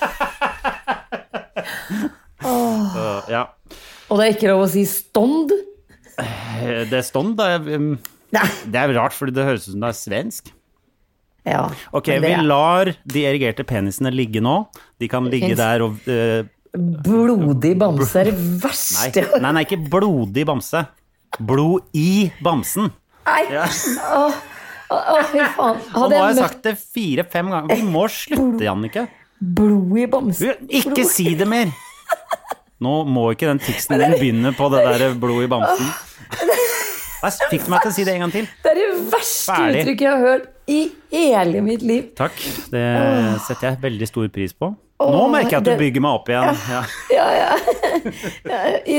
[2.41, 3.43] Øh, ja.
[4.09, 5.51] Og det er ikke lov å si stånd.
[6.19, 7.55] Eh, Det er stånd, da.
[7.61, 7.93] um,
[8.31, 10.49] Det er rart, fordi det høres ut som det er svensk.
[11.45, 11.61] Ja.
[11.93, 14.55] Ok, men vi lar de erigerte penisene ligge nå.
[15.01, 20.45] De kan ligge der og uh, Blodig bamse er det nei, nei, nei, ikke blodig
[20.47, 20.85] bamse.
[21.39, 22.91] Blod i bamsen.
[23.31, 23.43] Nei!
[23.53, 23.65] Ja.
[24.91, 25.77] Å, fy faen.
[25.95, 27.77] Nå har jeg sagt det fire-fem ganger.
[27.79, 29.05] Vi må slutte, Jannicke.
[29.39, 30.67] blod i bamsen.
[30.81, 31.71] Ikke si det mer!
[32.81, 35.91] Nå må ikke den tiksen din begynne på det der blod i bamsen.
[37.21, 38.47] Jeg fikk meg til å si det en gang til.
[38.65, 39.83] Det er det verste Ferdig.
[39.83, 40.79] uttrykket jeg har hørt i
[41.13, 42.07] hele mitt liv.
[42.17, 42.33] Takk.
[42.73, 42.85] Det
[43.45, 44.71] setter jeg veldig stor pris på.
[45.11, 46.63] Nå merker jeg at du det- bygger meg opp igjen.
[46.69, 46.81] Ja.
[47.15, 48.81] Ja, ja.
[48.85, 48.97] I,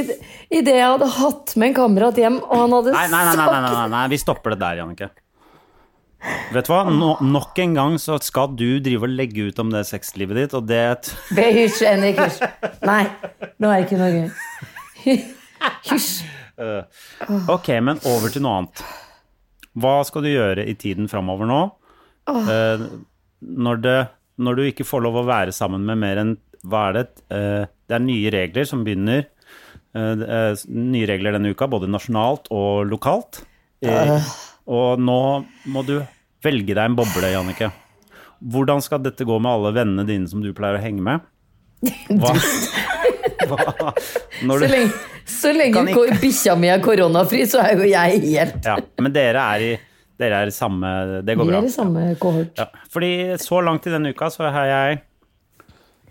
[0.51, 3.37] I det jeg hadde hatt med en kamerat hjem, og han hadde Nei, nei, nei,
[3.39, 5.11] nei, nei, nei, nei, vi stopper det der, Jannicke.
[6.55, 6.85] Vet du hva?
[6.95, 10.53] No, nok en gang så skal du drive og legge ut om det sexlivet ditt,
[10.55, 10.83] og det
[11.39, 12.21] Be hysj, Henrik.
[12.23, 12.43] Hysj.
[12.87, 13.03] Nei,
[13.59, 15.17] nå er det ikke noe gøy.
[15.91, 16.13] Hysj.
[17.51, 18.83] Ok, men over til noe annet.
[19.83, 21.61] Hva skal du gjøre i tiden framover nå?
[22.31, 22.83] Eh,
[23.67, 23.97] når, det,
[24.43, 27.07] når du ikke får lov å være sammen med mer enn Hva er det?
[27.35, 29.25] Eh, det er nye regler som begynner.
[29.95, 33.43] eh, er nye regler denne uka, både nasjonalt og lokalt.
[33.83, 34.31] Eh,
[34.71, 35.19] og nå
[35.75, 35.97] må du
[36.43, 37.73] velge deg en boble, Jannicke.
[38.43, 41.27] Hvordan skal dette gå med alle vennene dine som du pleier å henge med?
[42.19, 42.33] Hva?
[43.51, 43.93] Hva?
[44.47, 44.93] Når Så du, lenge,
[45.27, 45.83] så lenge
[46.23, 49.73] bikkja mi er koronafri, så er jo jeg helt ja, men dere er i
[50.23, 50.91] dere er samme
[51.27, 51.49] Det går bra.
[51.49, 51.63] Vi bra.
[51.63, 52.53] er i samme kohort.
[52.59, 55.01] Ja, fordi så langt i denne uka så har jeg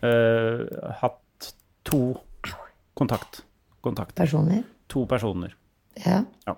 [0.04, 0.66] uh,
[1.02, 1.54] hatt
[1.88, 2.02] to
[2.98, 3.42] kontakt.
[3.82, 4.16] kontakt.
[4.16, 4.64] Personer.
[4.92, 5.56] To personer.
[6.06, 6.22] Ja.
[6.48, 6.58] Ja.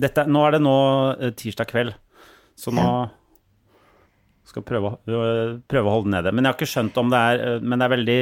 [0.00, 0.76] Dette, nå er det nå
[1.12, 1.90] øh, tirsdag kveld,
[2.56, 2.84] så nå
[4.48, 6.32] skal jeg prøve, øh, prøve å holde det nede.
[6.32, 8.20] Men jeg har ikke skjønt om det er Men det er veldig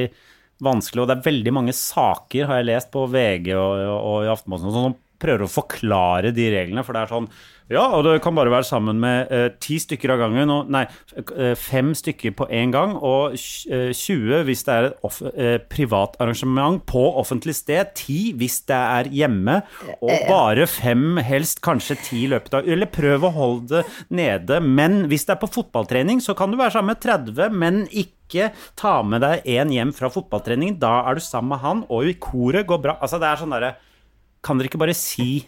[0.66, 4.26] vanskelig, og det er veldig mange saker, har jeg lest på VG og, og, og
[4.26, 6.84] i Aftenposten, sånn, som prøver å forklare de reglene.
[6.86, 7.30] For det er sånn
[7.68, 10.48] Ja, og du kan bare være sammen med uh, ti stykker av gangen.
[10.48, 10.86] Og, nei,
[11.18, 15.18] eh, fem stykker på én gang, og tjue eh, 20 hvis det er et off,
[15.20, 17.90] uh, privat arrangement på offentlig sted.
[17.98, 19.58] Ti hvis det er hjemme,
[19.98, 23.84] og bare fem, helst kanskje ti i løpet av Eller prøv å holde det
[24.16, 24.62] nede.
[24.64, 28.48] Men hvis det er på fotballtrening, så kan du være sammen med 30, men ikke
[28.80, 30.78] ta med deg en hjem fra fotballtrening.
[30.80, 32.96] Da er du sammen med han, og i koret går bra.
[32.96, 33.74] Altså, det er sånn derre
[34.44, 35.44] Kan dere ikke bare si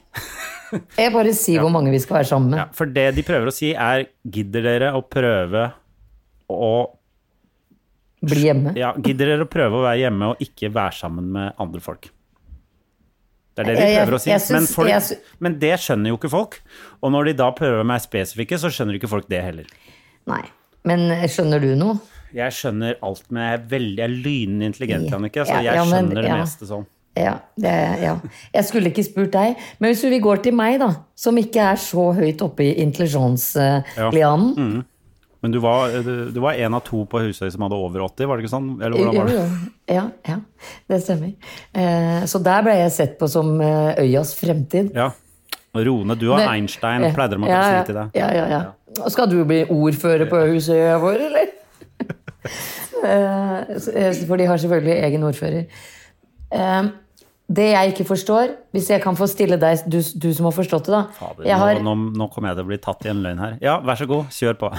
[0.98, 2.60] Jeg bare sier hvor mange vi skal være sammen med.
[2.62, 5.68] ja, For det de prøver å si, er Gidder dere å prøve
[6.50, 6.72] å
[8.20, 8.74] Bli hjemme.
[8.76, 12.10] Ja, gidder dere å prøve å være hjemme og ikke være sammen med andre folk?
[13.56, 14.34] Det er det de prøver å si.
[14.52, 16.58] men, folk, men det skjønner jo ikke folk.
[17.00, 19.72] Og når de da prøver å være spesifikke, så skjønner ikke folk det heller.
[20.28, 20.42] Nei.
[20.84, 21.96] Men skjønner du noe?
[22.36, 25.80] Jeg skjønner alt, men jeg er veldig jeg er lynende intelligent, Jannicke, så Ja, jeg
[25.80, 26.36] ja, skjønner det ja.
[26.44, 26.86] meste sånn.
[27.18, 27.72] Ja, det,
[28.04, 28.12] ja.
[28.54, 29.56] Jeg skulle ikke spurt deg.
[29.80, 34.84] Men hvis vi går til meg, da, som ikke er så høyt oppe i intelligenslianen
[35.40, 38.26] Men du var, du, du var en av to på Husøy som hadde over 80,
[38.28, 38.70] var det ikke sånn?
[38.78, 39.38] Eller hvordan var det?
[39.90, 40.36] Ja, ja,
[40.92, 41.30] det stemmer.
[41.72, 44.86] Eh, så der ble jeg sett på som eh, øyas fremtid.
[44.94, 45.08] Ja.
[45.74, 48.08] Rone, du og Einstein, Ja, pleide de å ja, si til deg.
[48.18, 48.60] Ja, ja, ja.
[49.10, 51.46] Skal du bli ordfører på Husøya vår, eller?
[53.00, 53.60] Eh,
[53.96, 55.62] eh, For de har selvfølgelig egen ordfører.
[56.52, 56.90] Eh,
[57.50, 60.86] Det jeg ikke forstår, hvis jeg kan få stille deg, du, du som har forstått
[60.86, 61.00] det, da.
[61.18, 63.56] Fader, har, nå, nå, kommer jeg til å bli tatt i en løgn her.
[63.64, 64.70] Ja, vær så god, kjør på.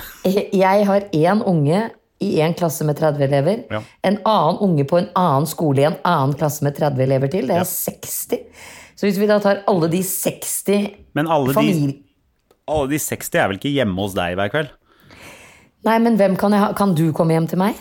[0.64, 1.82] jeg har én unge
[2.24, 3.66] i én klasse med 30 elever.
[3.74, 3.82] Ja.
[4.08, 7.52] En annen unge på en annen skole i en annen klasse med 30 elever til.
[7.52, 8.40] Det er 60.
[8.96, 11.96] Så hvis vi da tar alle de 60 Men alle de,
[12.70, 14.72] alle de 60 er vel ikke hjemme hos deg hver kveld?
[15.88, 16.72] Nei, men hvem kan jeg ha?
[16.78, 17.80] Kan du komme hjem til meg?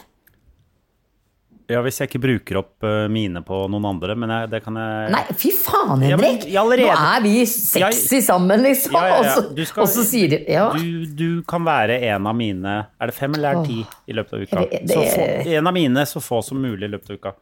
[1.70, 4.74] Ja, hvis jeg ikke bruker opp eh, mine på noen andre, men jeg, det kan
[4.80, 6.46] jeg Nei, fy faen, Ja, men Henrik!
[6.50, 8.96] i allerede- Nå er vi sexy sammen, liksom!
[8.98, 9.20] Ja, ja, ja.
[9.20, 10.64] Og, så, Du skal- og så sier de ja.
[10.74, 14.18] du, du kan være en av mine Er det fem eller er det ti i
[14.18, 14.64] løpet av uka?
[14.66, 17.34] Det- det- Så få, en av mine, så få som mulig i løpet av uka.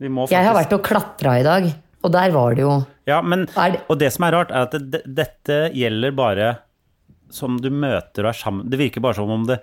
[0.00, 1.72] Vi må Jeg har vært og klatra i dag,
[2.04, 2.74] og der var det jo
[3.08, 6.58] Ja, men, det- og det som er rart, er at det, det, dette gjelder bare
[7.30, 9.60] som du møter og er sammen Det virker bare som om det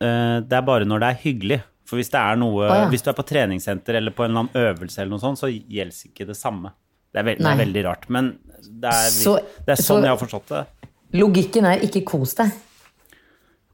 [0.00, 1.62] eh, Det er bare når det er hyggelig.
[1.86, 2.88] For hvis er noe oh, ja.
[2.90, 5.46] Hvis du er på treningssenter eller på en eller annen øvelse eller noe sånt, så
[5.52, 6.72] gjelder ikke det samme.
[7.14, 8.08] Det er, veld, det er veldig rart.
[8.12, 8.32] Men
[8.66, 10.66] det er, Så- det er sånn så- jeg har forstått det.
[11.14, 12.50] Logikken er ikke kos deg.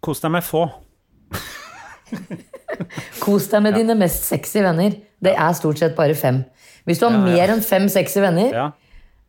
[0.03, 0.67] Kos deg med få.
[3.23, 4.95] Kos deg med dine mest sexy venner.
[5.23, 6.45] Det er stort sett bare fem.
[6.87, 8.71] Hvis du har mer enn fem sexy venner, Ja,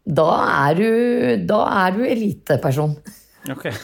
[0.05, 0.27] da
[0.69, 2.97] er du, da er du eliteperson.
[3.49, 3.69] ok.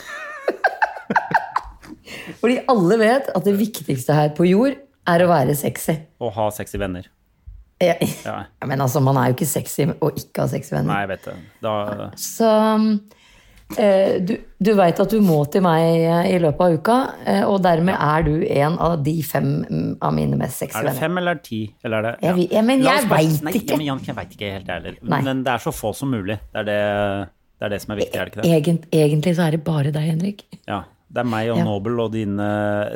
[2.40, 4.76] Fordi alle vet at det viktigste her på jord
[5.14, 5.96] er å være sexy.
[6.22, 7.08] Og ha sexy venner.
[7.80, 7.94] Ja,
[8.26, 8.38] Ja.
[8.68, 10.92] Men altså, man er jo ikke sexy og ikke har sexy venner.
[10.92, 11.36] Nei, jeg vet det.
[11.64, 12.50] Da, Så
[13.80, 16.98] eh, du, du veit at du må til meg eh, i løpet av uka,
[17.30, 20.92] eh, og dermed er du en av de fem mm, av mine mest sexy venner.
[20.92, 21.62] er det fem eller ti?
[21.86, 23.72] Eller er det, Jeg vet- ja, men jeg veit Nei, ikke.
[23.74, 25.02] Ja, men Jan, jeg veit ikke helt, jeg heller.
[25.16, 26.40] Men det er så få som mulig.
[26.52, 26.80] Det er det,
[27.60, 28.56] det, er det som er viktig, er det ikke det?
[28.60, 30.46] Egent, egentlig så er det bare deg, Henrik.
[30.68, 30.84] Ja.
[31.10, 31.64] Det er meg og Ja.
[31.66, 32.46] Nobel og dine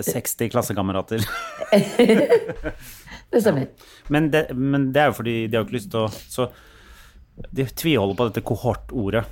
[0.05, 1.23] 60 klassekamerater.
[3.33, 3.67] Det stemmer.
[4.13, 6.49] Men det, men det er jo fordi de har ikke lyst til å Så
[7.49, 9.23] de tviholder på dette kohortordet.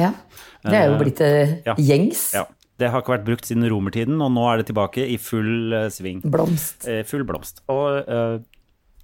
[0.00, 0.12] Ja.
[0.64, 1.74] Det er jo blitt eh, Ja.
[1.76, 2.30] gjengs.
[2.38, 2.46] Ja.
[2.80, 5.90] Det har ikke vært brukt siden romertiden, og nå er det tilbake i full eh,
[5.92, 6.22] sving.
[6.24, 6.88] Blomst.
[6.88, 7.60] Eh, full blomst.
[7.70, 8.00] Og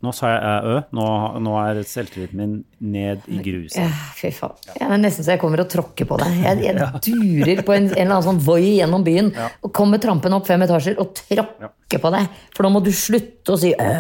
[0.01, 0.77] nå sa jeg æ, ø.
[0.97, 1.07] Nå,
[1.45, 2.55] nå er selvtilliten min
[2.95, 3.83] ned i gruset.
[3.83, 4.57] Ja, fy faen.
[4.71, 6.39] Ja, det er nesten så jeg kommer og tråkker på deg.
[6.41, 6.77] Jeg, jeg
[7.11, 10.65] durer på en, en eller annen sånn Voi gjennom byen og kommer trampende opp fem
[10.65, 12.43] etasjer og tråkker på deg.
[12.57, 13.91] For nå må du slutte å si ø.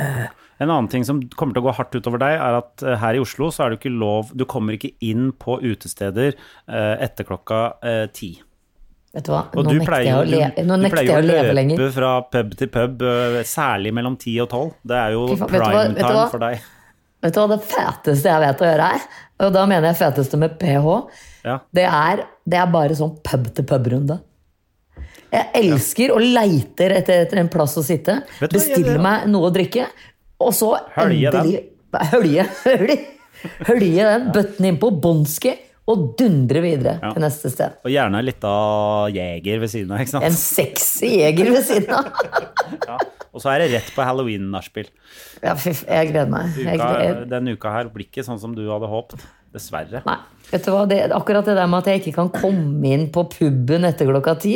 [0.61, 3.17] En annen ting som kommer til å gå hardt utover deg, er at eh, her
[3.17, 7.25] i Oslo så er det ikke lov Du kommer ikke inn på utesteder eh, etter
[7.29, 8.35] klokka eh, ti.
[9.11, 10.95] Vet du hva, Og nå du nekter pleier jeg å, le du, nå du nekter
[10.95, 14.77] pleier jeg å å løpe fra pub til pub, eh, særlig mellom ti og tolv.
[14.87, 16.61] Det er jo Fy faen, hva- prime time for deg.
[17.21, 19.09] Vet du hva det feteste jeg vet å gjøre er?
[19.45, 20.89] Og da mener jeg feteste med ph.
[21.45, 21.59] Ja.
[21.75, 24.21] Det er, det er bare sånn pub-til-pub-runde.
[25.31, 29.53] Jeg elsker og leiter etter, etter en plass å sitte, Bestiller hva, meg noe å
[29.55, 29.85] drikke,
[30.43, 31.41] og så Hølje den.
[31.41, 31.67] endelig
[32.11, 32.97] Hølje, hølje,
[33.69, 35.55] hølje den, bøtten innpå, bånski,
[35.91, 37.11] og dundre videre Ja.
[37.15, 37.77] til neste sted.
[37.85, 40.27] Og gjerne litt av jeger ved siden av, ikke sant?
[40.29, 42.11] En sexy jeger ved siden av.
[42.87, 42.97] Ja.
[43.35, 44.89] Og så er det rett på halloween-nachspiel.
[45.43, 46.55] Ja, fy, jeg gleder meg.
[46.59, 49.23] Jeg Uka, gleder, denne uka her blir ikke sånn som du hadde håpet.
[49.55, 50.01] Dessverre.
[50.07, 50.17] Nei,
[50.53, 53.25] vet du hva, det, akkurat det der med at jeg ikke kan komme inn på
[53.33, 54.53] puben etter klokka ti,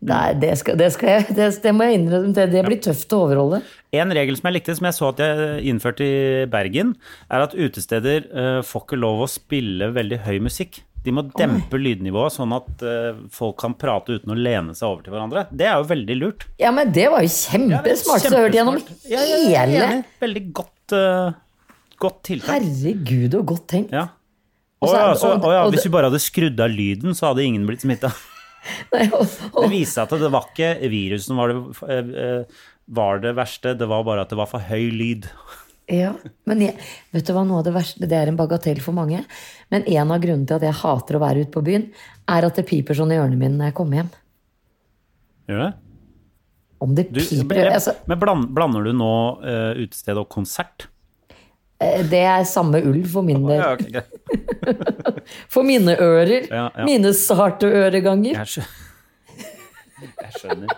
[0.00, 3.10] Nei, det, skal, det, skal jeg, det, det må jeg innrømme, det, det blir tøft
[3.12, 3.58] å overholde.
[3.92, 6.94] En regel som jeg likte, som jeg så at jeg innførte i Bergen,
[7.28, 10.80] er at utesteder uh, får ikke lov å spille veldig høy musikk.
[11.04, 15.04] De må dempe lydnivået, sånn at uh, folk kan prate uten å lene seg over
[15.04, 15.44] til hverandre.
[15.52, 16.48] Det er jo veldig lurt.
[16.60, 19.12] Ja, men det var jo kjempesmart, så jeg har hørt gjennom Kjempesmart.
[19.12, 20.00] Ja, ja, hele.
[20.24, 21.36] Veldig godt, uh,
[22.00, 22.56] godt tiltak.
[22.56, 23.92] Herregud, og godt tenkt.
[23.96, 24.06] Ja.
[24.80, 27.84] Og ja, og- og hvis vi bare hadde skrudd av lyden, så hadde ingen blitt
[27.84, 28.08] smitta.
[28.92, 32.62] Nei, og, Det og, viste seg at det var ikke virusen var det, eh, eh,
[32.90, 35.28] var det verste, det var bare at det var for høy lyd.
[36.00, 36.12] ja,
[36.50, 36.76] men jeg,
[37.14, 39.22] vet du hva, noe av det verste, det er en bagatell for mange,
[39.72, 41.88] men en av grunnene til at jeg hater å være ute på byen,
[42.30, 44.12] er at det piper sånn i ørene mine når jeg kommer hjem.
[45.50, 45.72] Gjør det?
[46.80, 50.88] Om det Du, piper altså, men bland, blander du nå uh, utested og konsert?
[51.80, 53.60] Det er samme ulv for min del.
[53.60, 54.19] Ja, okay.
[55.52, 56.46] For mine ører.
[56.50, 56.84] Ja, ja.
[56.86, 58.38] Mine sarte øreganger.
[58.40, 58.76] Jeg skjønner.
[60.24, 60.76] Jeg skjønner.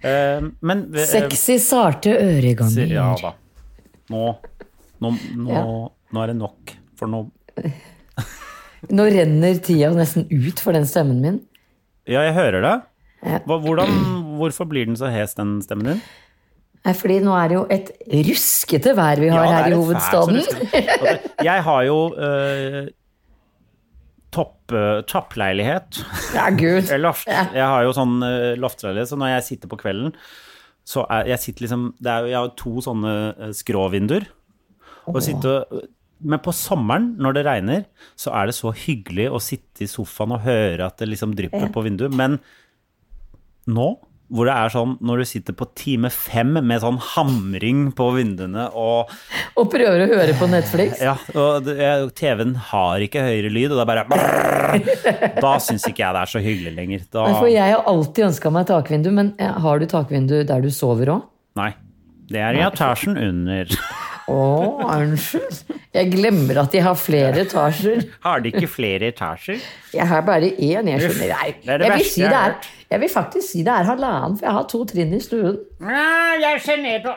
[0.00, 2.88] Uh, men uh, Sexy, sarte øreganger.
[2.88, 3.34] Ja da.
[4.10, 4.22] Nå,
[5.04, 5.64] nå, nå, Ja.
[6.14, 6.72] nå er det nok.
[6.98, 7.26] For nå
[8.96, 11.36] Nå renner tida nesten ut for den stemmen min.
[12.08, 12.76] Ja, jeg hører det.
[13.44, 13.92] Hvordan,
[14.40, 16.00] hvorfor blir den så hes, den stemmen din?
[16.80, 17.90] Fordi nå er det jo et
[18.30, 20.40] ruskete vær vi har Ja, her er i hovedstaden.
[20.40, 21.26] fælt.
[21.44, 22.88] Jeg har jo uh,
[24.34, 26.00] topp, eh, toppleilighet.
[26.34, 26.88] Ja, gud.
[26.92, 27.28] Eh, Loft.
[27.28, 30.14] Jeg har jo sånn uh, loftleilighet, så når jeg sitter på kvelden,
[30.86, 34.28] så er jeg sitter liksom det er, Jeg har to sånne eh, skråvinduer.
[35.10, 35.52] Og sitte,
[36.22, 37.84] men på sommeren, når det regner,
[38.18, 41.70] så er det så hyggelig å sitte i sofaen og høre at det liksom drypper
[41.74, 42.14] på vinduet.
[42.14, 42.36] Men
[43.70, 43.88] nå,
[44.30, 48.68] hvor det er sånn når du sitter på time fem med sånn hamring på vinduene
[48.78, 49.10] og
[49.58, 51.00] Og prøver å høre på Netflix.
[51.02, 51.66] ja, og
[52.16, 55.40] TV-en har ikke høyere lyd, og det er bare brrr.
[55.42, 57.04] Da syns ikke jeg det er så hyggelig lenger.
[57.10, 60.70] Da, For jeg har alltid ønska meg takvindu, men eh, har du takvindu der du
[60.74, 61.26] sover òg?
[61.58, 61.72] Nei.
[62.30, 63.72] Det er i etasjen under.
[64.30, 64.40] Å,
[64.94, 65.62] unnskyld.
[65.90, 68.04] Jeg glemmer at de har flere etasjer.
[68.22, 69.58] Har de ikke flere etasjer?
[69.90, 70.86] Jeg har bare én.
[70.86, 71.32] Jeg skjønner.
[71.34, 72.54] Nei, det er det jeg, vil si det er,
[72.92, 75.58] jeg vil faktisk si det er halvannen, for jeg har to trinn i stuen.
[76.40, 77.14] Jeg kjenner på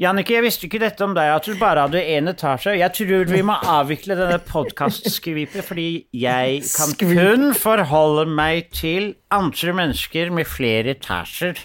[0.00, 2.76] Jannicke, jeg visste ikke dette om deg, at du bare hadde én etasje.
[2.80, 9.76] Jeg tror vi må avvikle denne podkastskvipet, fordi jeg kan kun forholde meg til andre
[9.80, 11.60] mennesker med flere etasjer.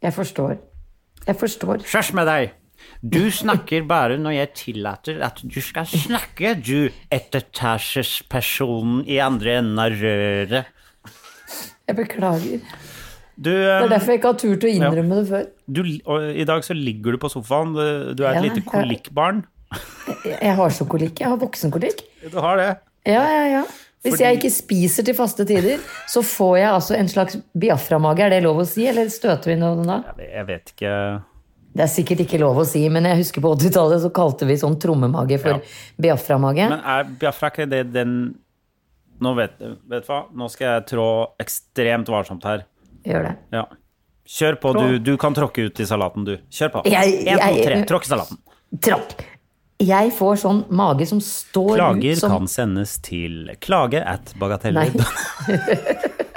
[0.00, 0.56] Jeg forstår.
[1.26, 1.84] Jeg forstår.
[1.84, 2.56] Kjørs med deg!
[3.02, 9.78] Du snakker bare når jeg tillater at du skal snakke, du ettertasjespersonen i andre enden
[9.80, 10.68] av røret.
[11.88, 12.60] Jeg beklager.
[13.40, 15.46] Du, Det er eh, derfor jeg ikke har turt å innrømme det før.
[15.64, 15.80] du,
[16.36, 17.72] I dag så ligger du på sofaen.
[17.72, 19.44] Du, er et Ja, lite kolikkbarn.
[20.26, 21.20] Jeg jeg har så kolikk.
[21.22, 22.02] Jeg har voksenkolikk.
[22.30, 22.68] Du har det.
[23.08, 23.62] Ja, ja, ja.
[24.02, 28.20] Hvis Fordi- jeg ikke spiser til faste tider, så får jeg altså en slags Biafra-mage.
[28.20, 30.02] Er det lov å si, eller støter vi noe da?
[30.20, 30.92] Jeg vet ikke
[31.72, 34.56] Det er sikkert ikke lov å si, men jeg husker på 80-tallet så kalte vi
[34.58, 35.58] sånn trommemage for Ja.
[36.02, 36.68] Biafra-mage.
[36.72, 38.14] Men er Biafra ikke det den
[39.20, 41.06] Nå vet, vet du hva, nå skal jeg trå
[41.38, 42.62] ekstremt varsomt her.
[43.04, 43.32] Gjør det.
[43.52, 43.66] Ja.
[44.24, 46.38] Kjør på, du, du kan tråkke ut i salaten, du.
[46.50, 46.82] Kjør på.
[46.88, 48.38] Jeg- En, to, jeg- tre, tråkk i salaten.
[48.80, 49.24] Tråkk.
[49.80, 54.88] Jeg får sånn mage som står Klager ut som kan sendes til klage at bagateller.
[54.96, 55.76] Nei.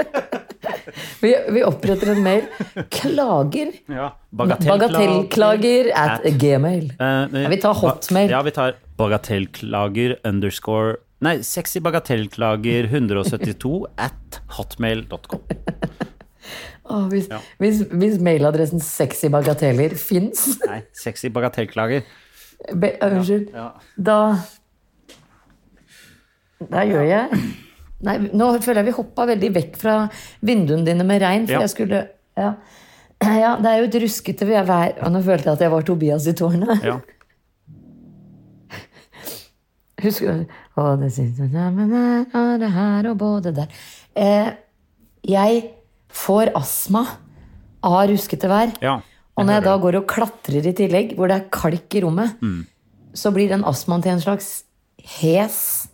[1.22, 2.48] vi, vi oppretter en mail.
[2.94, 3.72] Klager.
[3.92, 4.12] Ja.
[4.34, 6.92] Bagatellklager at gmail.
[7.00, 8.30] Uh, Ja, vi tar hotmail.
[8.32, 15.40] Ja, vi tar bagatellklager underscore Nei, sexy bagatellklager 172 at hotmail.com.
[16.84, 17.30] Oh, hvis,
[17.64, 22.04] hvis, hvis mailadressen sexy bagateller fins Nei, sexy bagatellklager.
[22.76, 23.54] Be, Unnskyld.
[23.56, 23.70] Ja.
[23.96, 24.18] Da
[26.72, 27.40] Da gjør jeg
[28.04, 29.94] Nei, nå føler jeg vi hoppa veldig vekk fra
[30.44, 31.60] vinduene dine med regn, for Ja.
[31.64, 32.02] jeg skulle
[32.38, 32.50] ja.
[33.44, 34.68] ja, det er jo et ruskete vær.
[35.06, 36.84] Og nå følte jeg at jeg var Tobias i tårnet.
[36.84, 36.98] Ja.
[40.04, 40.46] Husker du?
[40.82, 43.72] Og det sitter er det her og både der.
[44.20, 44.50] Eh,
[45.24, 45.62] jeg
[46.14, 47.06] får astma
[47.84, 48.76] av ruskete vær.
[48.84, 49.00] ja.
[49.34, 52.36] Og når jeg da går og klatrer i tillegg, hvor det er kalk i rommet,
[52.40, 52.68] Mm.
[53.18, 54.64] så blir den astmaen til en slags
[55.02, 55.88] hes.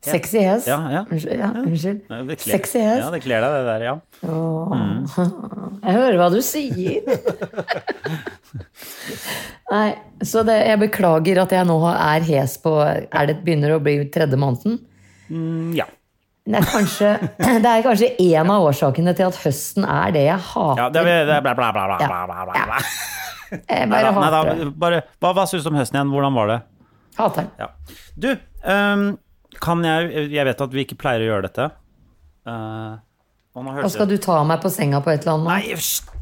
[0.00, 0.68] Sexy hest.
[0.70, 1.00] Ja, ja.
[1.10, 1.36] Unnskyld.
[1.36, 2.40] Ja, unnskyld.
[2.40, 3.02] Sexy hest.
[3.02, 3.94] Ja, det kler deg, det der, ja.
[5.84, 7.04] Jeg hører hva du sier.
[9.74, 9.86] Nei,
[10.26, 14.00] så det, jeg beklager at jeg nå er hes på Er det begynner å bli
[14.12, 14.80] tredje måneden?
[15.30, 15.86] Mm, ja.
[16.50, 17.12] Det er kanskje,
[17.64, 20.82] det er kanskje en av årsakene til at høsten er det jeg hater.
[20.82, 22.82] ja det, er, det er bla, bla, bla, bla, bla, bla, bla.
[23.60, 24.64] Jeg bare hater
[24.96, 25.02] det.
[25.22, 26.12] hva hva syns du om høsten igjen?
[26.14, 26.60] Hvordan var det?
[27.20, 27.50] Hater den.
[27.60, 27.98] Ja.
[28.16, 28.30] Du,
[28.74, 29.06] ehm,
[29.62, 31.68] kan jeg Jeg vet at vi ikke pleier å gjøre dette.
[32.48, 32.96] Uh,
[33.54, 35.50] og Og skal du ta meg på senga på et eller annet?
[35.50, 36.16] Nei, hysj!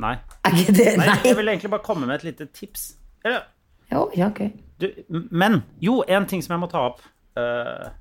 [0.00, 0.16] Nei.
[0.42, 1.06] Er ikke det nei.
[1.06, 1.16] Nei.
[1.28, 2.92] Jeg vil egentlig bare komme med et lite tips.
[3.22, 3.44] Eller,
[3.92, 4.40] Jo, ja, ok.
[4.80, 4.88] du,
[5.30, 7.02] men jo, en ting som jeg må ta opp.
[7.38, 7.92] Uh,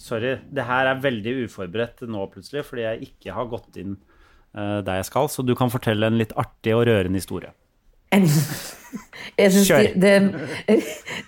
[0.00, 3.98] sorry, det her er veldig uforberedt nå plutselig, fordi jeg ikke har gått inn
[4.56, 5.28] uh, der jeg skal.
[5.28, 7.52] Så du kan fortelle en litt artig og rørende historie.
[9.38, 10.14] Jeg synes de,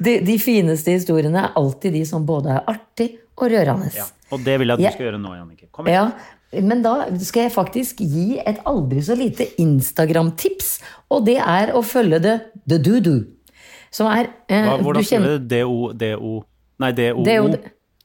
[0.00, 3.90] de, de, fineste historiene er alltid de som både er artig og rørende.
[3.94, 4.06] Ja.
[4.32, 4.92] Og det vil jeg at du Ja.
[4.94, 5.68] skal gjøre nå, Jannicke.
[5.72, 6.12] Kom igjen.
[6.52, 11.74] Ja, men da skal jeg faktisk gi et aldri så lite Instagram-tips, og det er
[11.76, 12.36] å følge det
[12.68, 13.18] The Do-Do.
[13.90, 15.06] Som er eh, Hva, hvordan det?
[15.06, 16.34] skriver du DO, DO
[16.80, 17.24] Nei, DOO?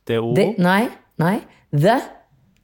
[0.06, 0.32] DO.
[0.60, 0.90] Nei,
[1.22, 1.36] nei.
[1.72, 2.00] The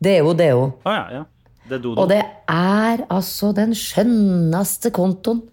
[0.01, 0.71] DODO.
[0.85, 1.23] Ah, ja, ja.
[1.69, 5.43] Det Og det er altså den skjønneste kontoen.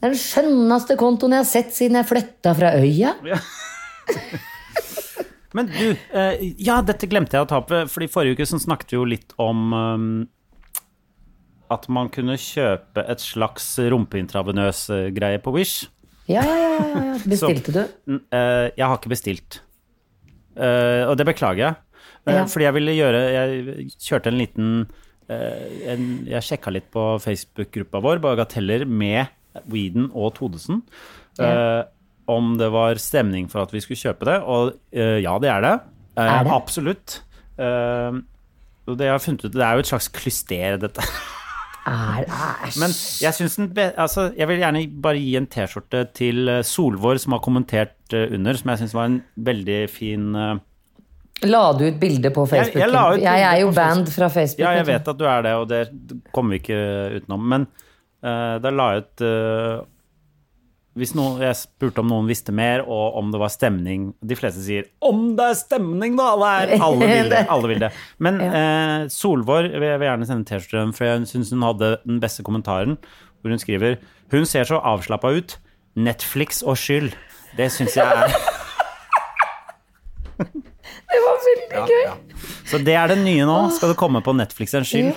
[0.00, 3.14] Den skjønneste kontoen jeg har sett siden jeg flytta fra øya.
[5.56, 7.72] Men du, eh, ja, dette glemte jeg å ta opp.
[7.90, 10.06] Fordi forrige uke så snakket vi jo litt om um,
[11.74, 15.88] at man kunne kjøpe et slags rumpeintravenøs eh, greie på Wish.
[16.30, 18.16] Ja, ja, ja, ja, Bestilte Bestilte du?
[18.30, 19.60] Eh, jeg har ikke bestilt.
[20.54, 21.78] Eh, og det beklager jeg.
[22.26, 22.44] Eh, Ja.
[22.46, 24.66] Fordi jeg ville gjøre Jeg kjørte en liten
[25.32, 29.26] eh, en, Jeg sjekka litt på Facebook-gruppa vår, Bagateller, med
[29.70, 30.82] Weeden og Todesen.
[31.40, 31.82] eh,
[32.30, 34.38] om det var stemning for at vi skulle kjøpe det.
[34.46, 35.74] Og uh, ja, det er det.
[36.14, 36.54] Uh, Er det?
[36.54, 37.22] Absolutt.
[38.90, 41.02] Det jeg har funnet ut, det er jo et slags klyster, dette.
[41.86, 42.24] Er,
[42.66, 42.78] æsj.
[42.80, 47.20] Men jeg synes den be altså, Jeg vil gjerne bare gi en T-skjorte til Solvår,
[47.22, 50.32] som har kommentert under, som jeg syns var en veldig fin
[51.48, 52.82] La du ut bilde på Facebook?
[52.82, 54.66] jeg jeg, jeg, er jo band fra Facebook.
[54.66, 55.84] Ja, jeg vet at du er det, og det
[56.34, 56.80] kommer vi ikke
[57.16, 57.46] utenom.
[57.48, 57.66] Men
[58.22, 59.80] da la jeg ut eh,
[60.98, 64.10] hvis noen, Jeg spurte om noen visste mer, og om det var stemning.
[64.20, 66.34] De fleste sier 'om det er stemning', da!
[66.36, 67.46] Det er, alle vil det.
[67.48, 67.92] Alle vil det.
[68.18, 72.20] Men eh, Solvår vil jeg vil gjerne sende T-skjorte, for jeg syns hun hadde den
[72.20, 72.98] beste kommentaren,
[73.40, 73.98] hvor hun skriver
[74.30, 75.58] 'Hun ser så avslappa ut.
[75.96, 77.14] Netflix og skyld'.
[77.56, 78.28] Det syns jeg er
[81.10, 82.04] Det var veldig gøy.
[82.66, 83.70] Så det er det nye nå.
[83.74, 85.14] Skal det komme på Netflix en skyld?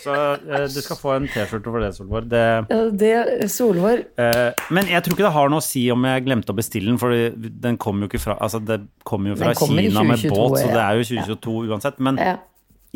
[0.00, 2.26] Så eh, du skal få en T-skjorte for det, Solvår.
[2.30, 6.06] Det, Ja, det Solvår eh, men jeg tror ikke det har noe å si om
[6.08, 7.12] jeg glemte å bestille den, for
[7.66, 10.80] den kommer jo ikke fra Altså, det kommer jo fra Kina med båt, så det
[10.80, 12.00] er jo 2022 uansett.
[12.02, 12.36] Men ja.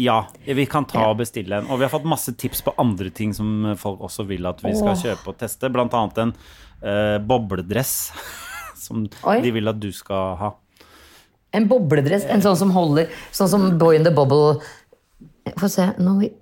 [0.01, 1.69] ja, vi kan ta og bestille en.
[1.69, 4.73] Og vi har fått masse tips på andre ting som folk også vil at vi
[4.79, 6.35] skal kjøpe og teste, blant annet en
[6.81, 7.97] eh, bobledress.
[8.85, 9.39] Som Oi.
[9.41, 10.51] de vil at du skal ha.
[11.57, 12.27] En bobledress.
[12.29, 14.59] En sånn som holder Sånn som Boy in the Bubble.
[15.61, 16.35] Få se nå vi-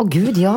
[0.00, 0.56] Å, gud, ja!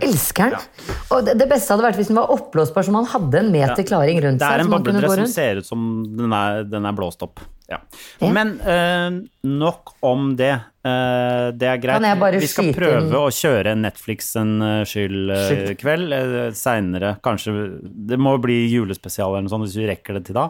[0.00, 0.86] Elsker den.
[1.12, 4.20] Og det, beste hadde vært hvis den var oppblåsbar, så man hadde en meter klaring
[4.24, 4.46] rundt seg.
[4.46, 5.82] Det er en bobledress som ser ut som
[6.16, 7.42] den er, den er blåst opp.
[7.66, 7.80] Ja.
[8.20, 8.30] Ja.
[8.30, 9.16] Men eh,
[9.48, 10.52] nok om det.
[10.86, 12.04] Uh, det er greit.
[12.38, 15.72] Vi skal prøve inn- å kjøre Netflix en uh, skyld uh, Skyld.
[15.80, 17.16] kveld uh, seinere.
[17.24, 20.46] Kanskje Det må bli julespesial eller noe sånt hvis vi rekker det til da.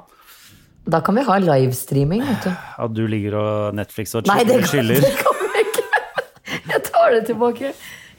[0.87, 2.53] Da kan vi ha livestreaming, vet du.
[2.85, 5.87] At du ligger og Netflix og Nei, det kan, det kan vi ikke.
[6.75, 7.73] Jeg tar det tilbake.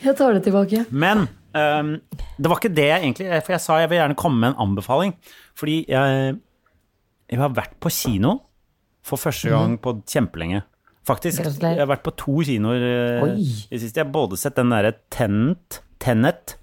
[0.04, 0.84] Jeg tar det tilbake.
[0.92, 1.26] Men
[1.58, 1.94] um,
[2.38, 4.62] det var ikke det jeg egentlig For jeg sa jeg vil gjerne komme med en
[4.68, 5.16] anbefaling.
[5.58, 6.36] Fordi jeg,
[7.32, 8.38] jeg har vært på kino
[9.08, 10.62] for første gang på kjempelenge.
[11.08, 11.40] Faktisk.
[11.40, 13.96] Jeg har vært på to kinoer eh, i siste.
[13.96, 16.58] Jeg har både sett den derre Tenet, Tenet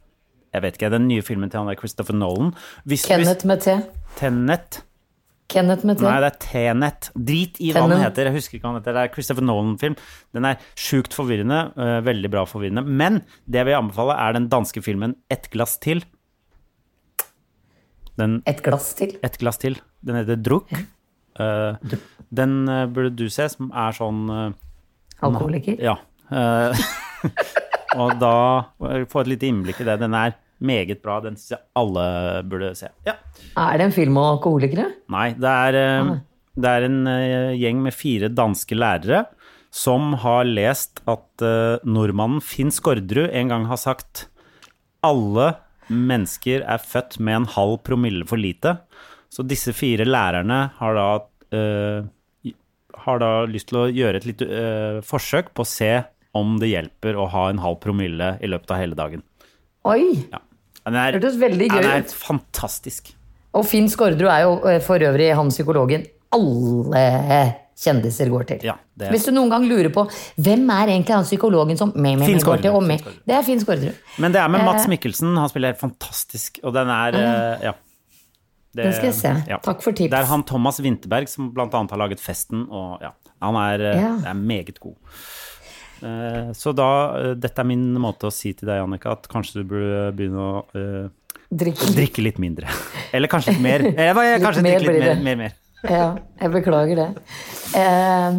[0.52, 2.52] Jeg vet ikke, den nye filmen til han der Christopher Nolan.
[2.84, 3.78] Hvis, Kenneth med T.
[4.20, 4.82] Tenet
[5.52, 6.06] Kenneth med T.
[6.06, 7.08] Nei, det er Tenet.
[7.14, 8.30] Drit i hva den heter.
[8.30, 8.96] Jeg husker ikke hva den heter.
[8.96, 9.96] Det er Christopher Nolan-film.
[10.36, 11.60] Den er sjukt forvirrende.
[11.76, 12.84] Uh, veldig bra forvirrende.
[12.84, 16.00] Men det jeg vil anbefale, er den danske filmen Et glass til.
[18.20, 19.16] Den Et glass til.
[19.26, 19.76] Et glass til.
[20.06, 20.72] Den heter Druk.
[21.36, 21.76] Uh,
[22.34, 24.24] den uh, burde du se, som er sånn
[25.24, 25.76] Alkoholiker.
[25.80, 25.98] Ja.
[28.00, 28.36] Og da
[29.10, 30.00] få et lite innblikk i det.
[30.02, 30.34] Den er
[30.66, 31.20] meget bra.
[31.24, 32.06] Den syns jeg alle
[32.50, 32.90] burde se.
[33.06, 33.16] Ja.
[33.60, 34.88] Er det en film om alkoholikere?
[35.12, 36.20] Nei, det er, eh, Ah.
[36.56, 39.24] det er en eh, gjeng med fire danske lærere
[39.74, 44.28] som har lest at eh, nordmannen Finn Skårderud en gang har sagt
[45.04, 45.54] alle
[45.90, 48.76] mennesker er født med en halv promille for lite.
[49.34, 51.08] Så disse fire lærerne har da,
[51.58, 52.52] uh,
[53.04, 55.90] har da lyst til å gjøre et lite uh, forsøk på å se
[56.38, 59.26] om det hjelper å ha en halv promille i løpet av hele dagen.
[59.90, 60.24] Oi!
[60.32, 60.40] Ja.
[60.84, 63.14] Den er, Hørtes veldig gøy den er fantastisk.
[63.54, 66.04] Og Finn Skårderud er jo eh, for øvrig han psykologen
[66.34, 67.04] alle
[67.78, 68.64] kjendiser går til.
[68.66, 70.04] Ja, det er- Hvis du noen gang lurer på
[70.38, 73.34] hvem er egentlig han psykologen som med, med, Finn me, går til, og med, Det
[73.34, 73.94] er Finn Skårderud.
[74.18, 74.90] Men det er med Mats Eh.
[74.90, 75.36] Mikkelsen.
[75.36, 76.58] Han spiller fantastisk.
[76.64, 77.62] Og den er mm.
[77.62, 77.72] Ja.
[78.74, 79.58] Det- Den skal jeg se.
[79.62, 80.10] Takk for tips.
[80.10, 83.10] Det er han Thomas Winterberg som annet har laget Festen, og ja.
[83.42, 84.30] Han er, Ja.
[84.30, 84.94] er meget god.
[86.04, 86.88] Eh, Så da
[87.18, 90.40] eh, Dette er min måte å si til deg, Jannicke, at kanskje du burde begynne
[90.40, 90.42] å
[90.76, 91.06] uh,
[91.54, 91.86] Drikke.
[91.94, 92.66] drikke litt mindre.
[93.14, 93.80] Eller kanskje litt mer.
[93.92, 95.18] Eh, Kanskje mer drikke litt mer.
[95.22, 95.52] mer, mer.
[95.84, 97.08] Ja, jeg beklager det.
[97.76, 98.30] Eh,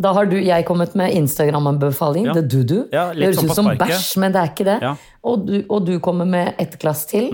[0.00, 2.26] da har du, jeg kommet med Instagram-anbefaling.
[2.30, 2.34] Ja.
[2.36, 2.78] Det er du-du.
[2.92, 4.78] Ja, det høres sånn ut som bæsj, men det er ikke det.
[4.84, 4.92] Ja.
[4.94, 4.98] Mm.
[5.32, 7.24] Og, du, og du kommer med et glass til.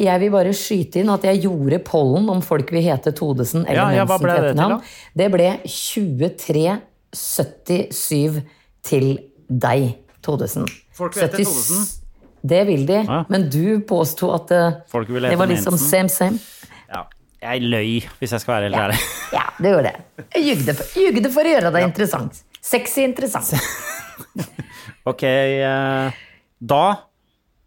[0.00, 3.92] Jeg vil bare skyte inn at jeg gjorde pollen om folk vil hete Todesen eller
[3.92, 4.72] Ja, Mensen det til.
[5.20, 8.40] Det ble 2377
[8.84, 9.18] til
[9.48, 10.66] deg, Todesen.
[10.94, 11.88] Folk vil hete 70 Thodesen?
[12.42, 13.20] Det vil de, Ja.
[13.30, 16.08] men du påsto at det, Folk vil det var liksom Mensen.
[16.08, 16.38] same, same.
[16.90, 17.04] Ja.
[17.42, 18.98] Jeg løy, hvis jeg skal være helt Ja, ærlig.
[19.38, 20.26] ja du gjorde det.
[20.34, 22.42] Jeg jugde for, jugde for å gjøre deg interessant.
[22.62, 23.54] Sexy interessant.
[25.04, 26.12] Ok, eh,
[26.62, 26.82] da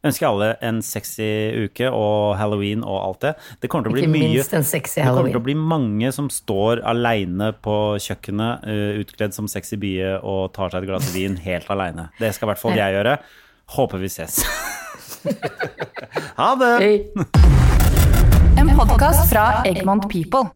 [0.06, 1.28] ønsker alle en sexy
[1.66, 3.34] uke og halloween og alt det.
[3.64, 5.58] Det kommer til å bli Ikke mye minst en sexy Det kommer til å bli
[5.58, 10.92] mange som står aleine på kjøkkenet, eh, utkledd som sexy bie og tar seg et
[10.92, 12.10] glass vin helt aleine.
[12.20, 13.18] Det skal i hvert fall jeg gjøre.
[13.76, 14.44] Håper vi ses.
[16.40, 16.76] ha det!
[16.84, 16.98] Hey.
[18.62, 20.52] En podkast fra Egmont People.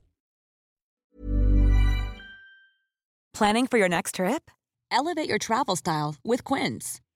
[3.34, 4.52] Planning for your next trip?
[4.92, 7.00] Elevate your travel style with Quince.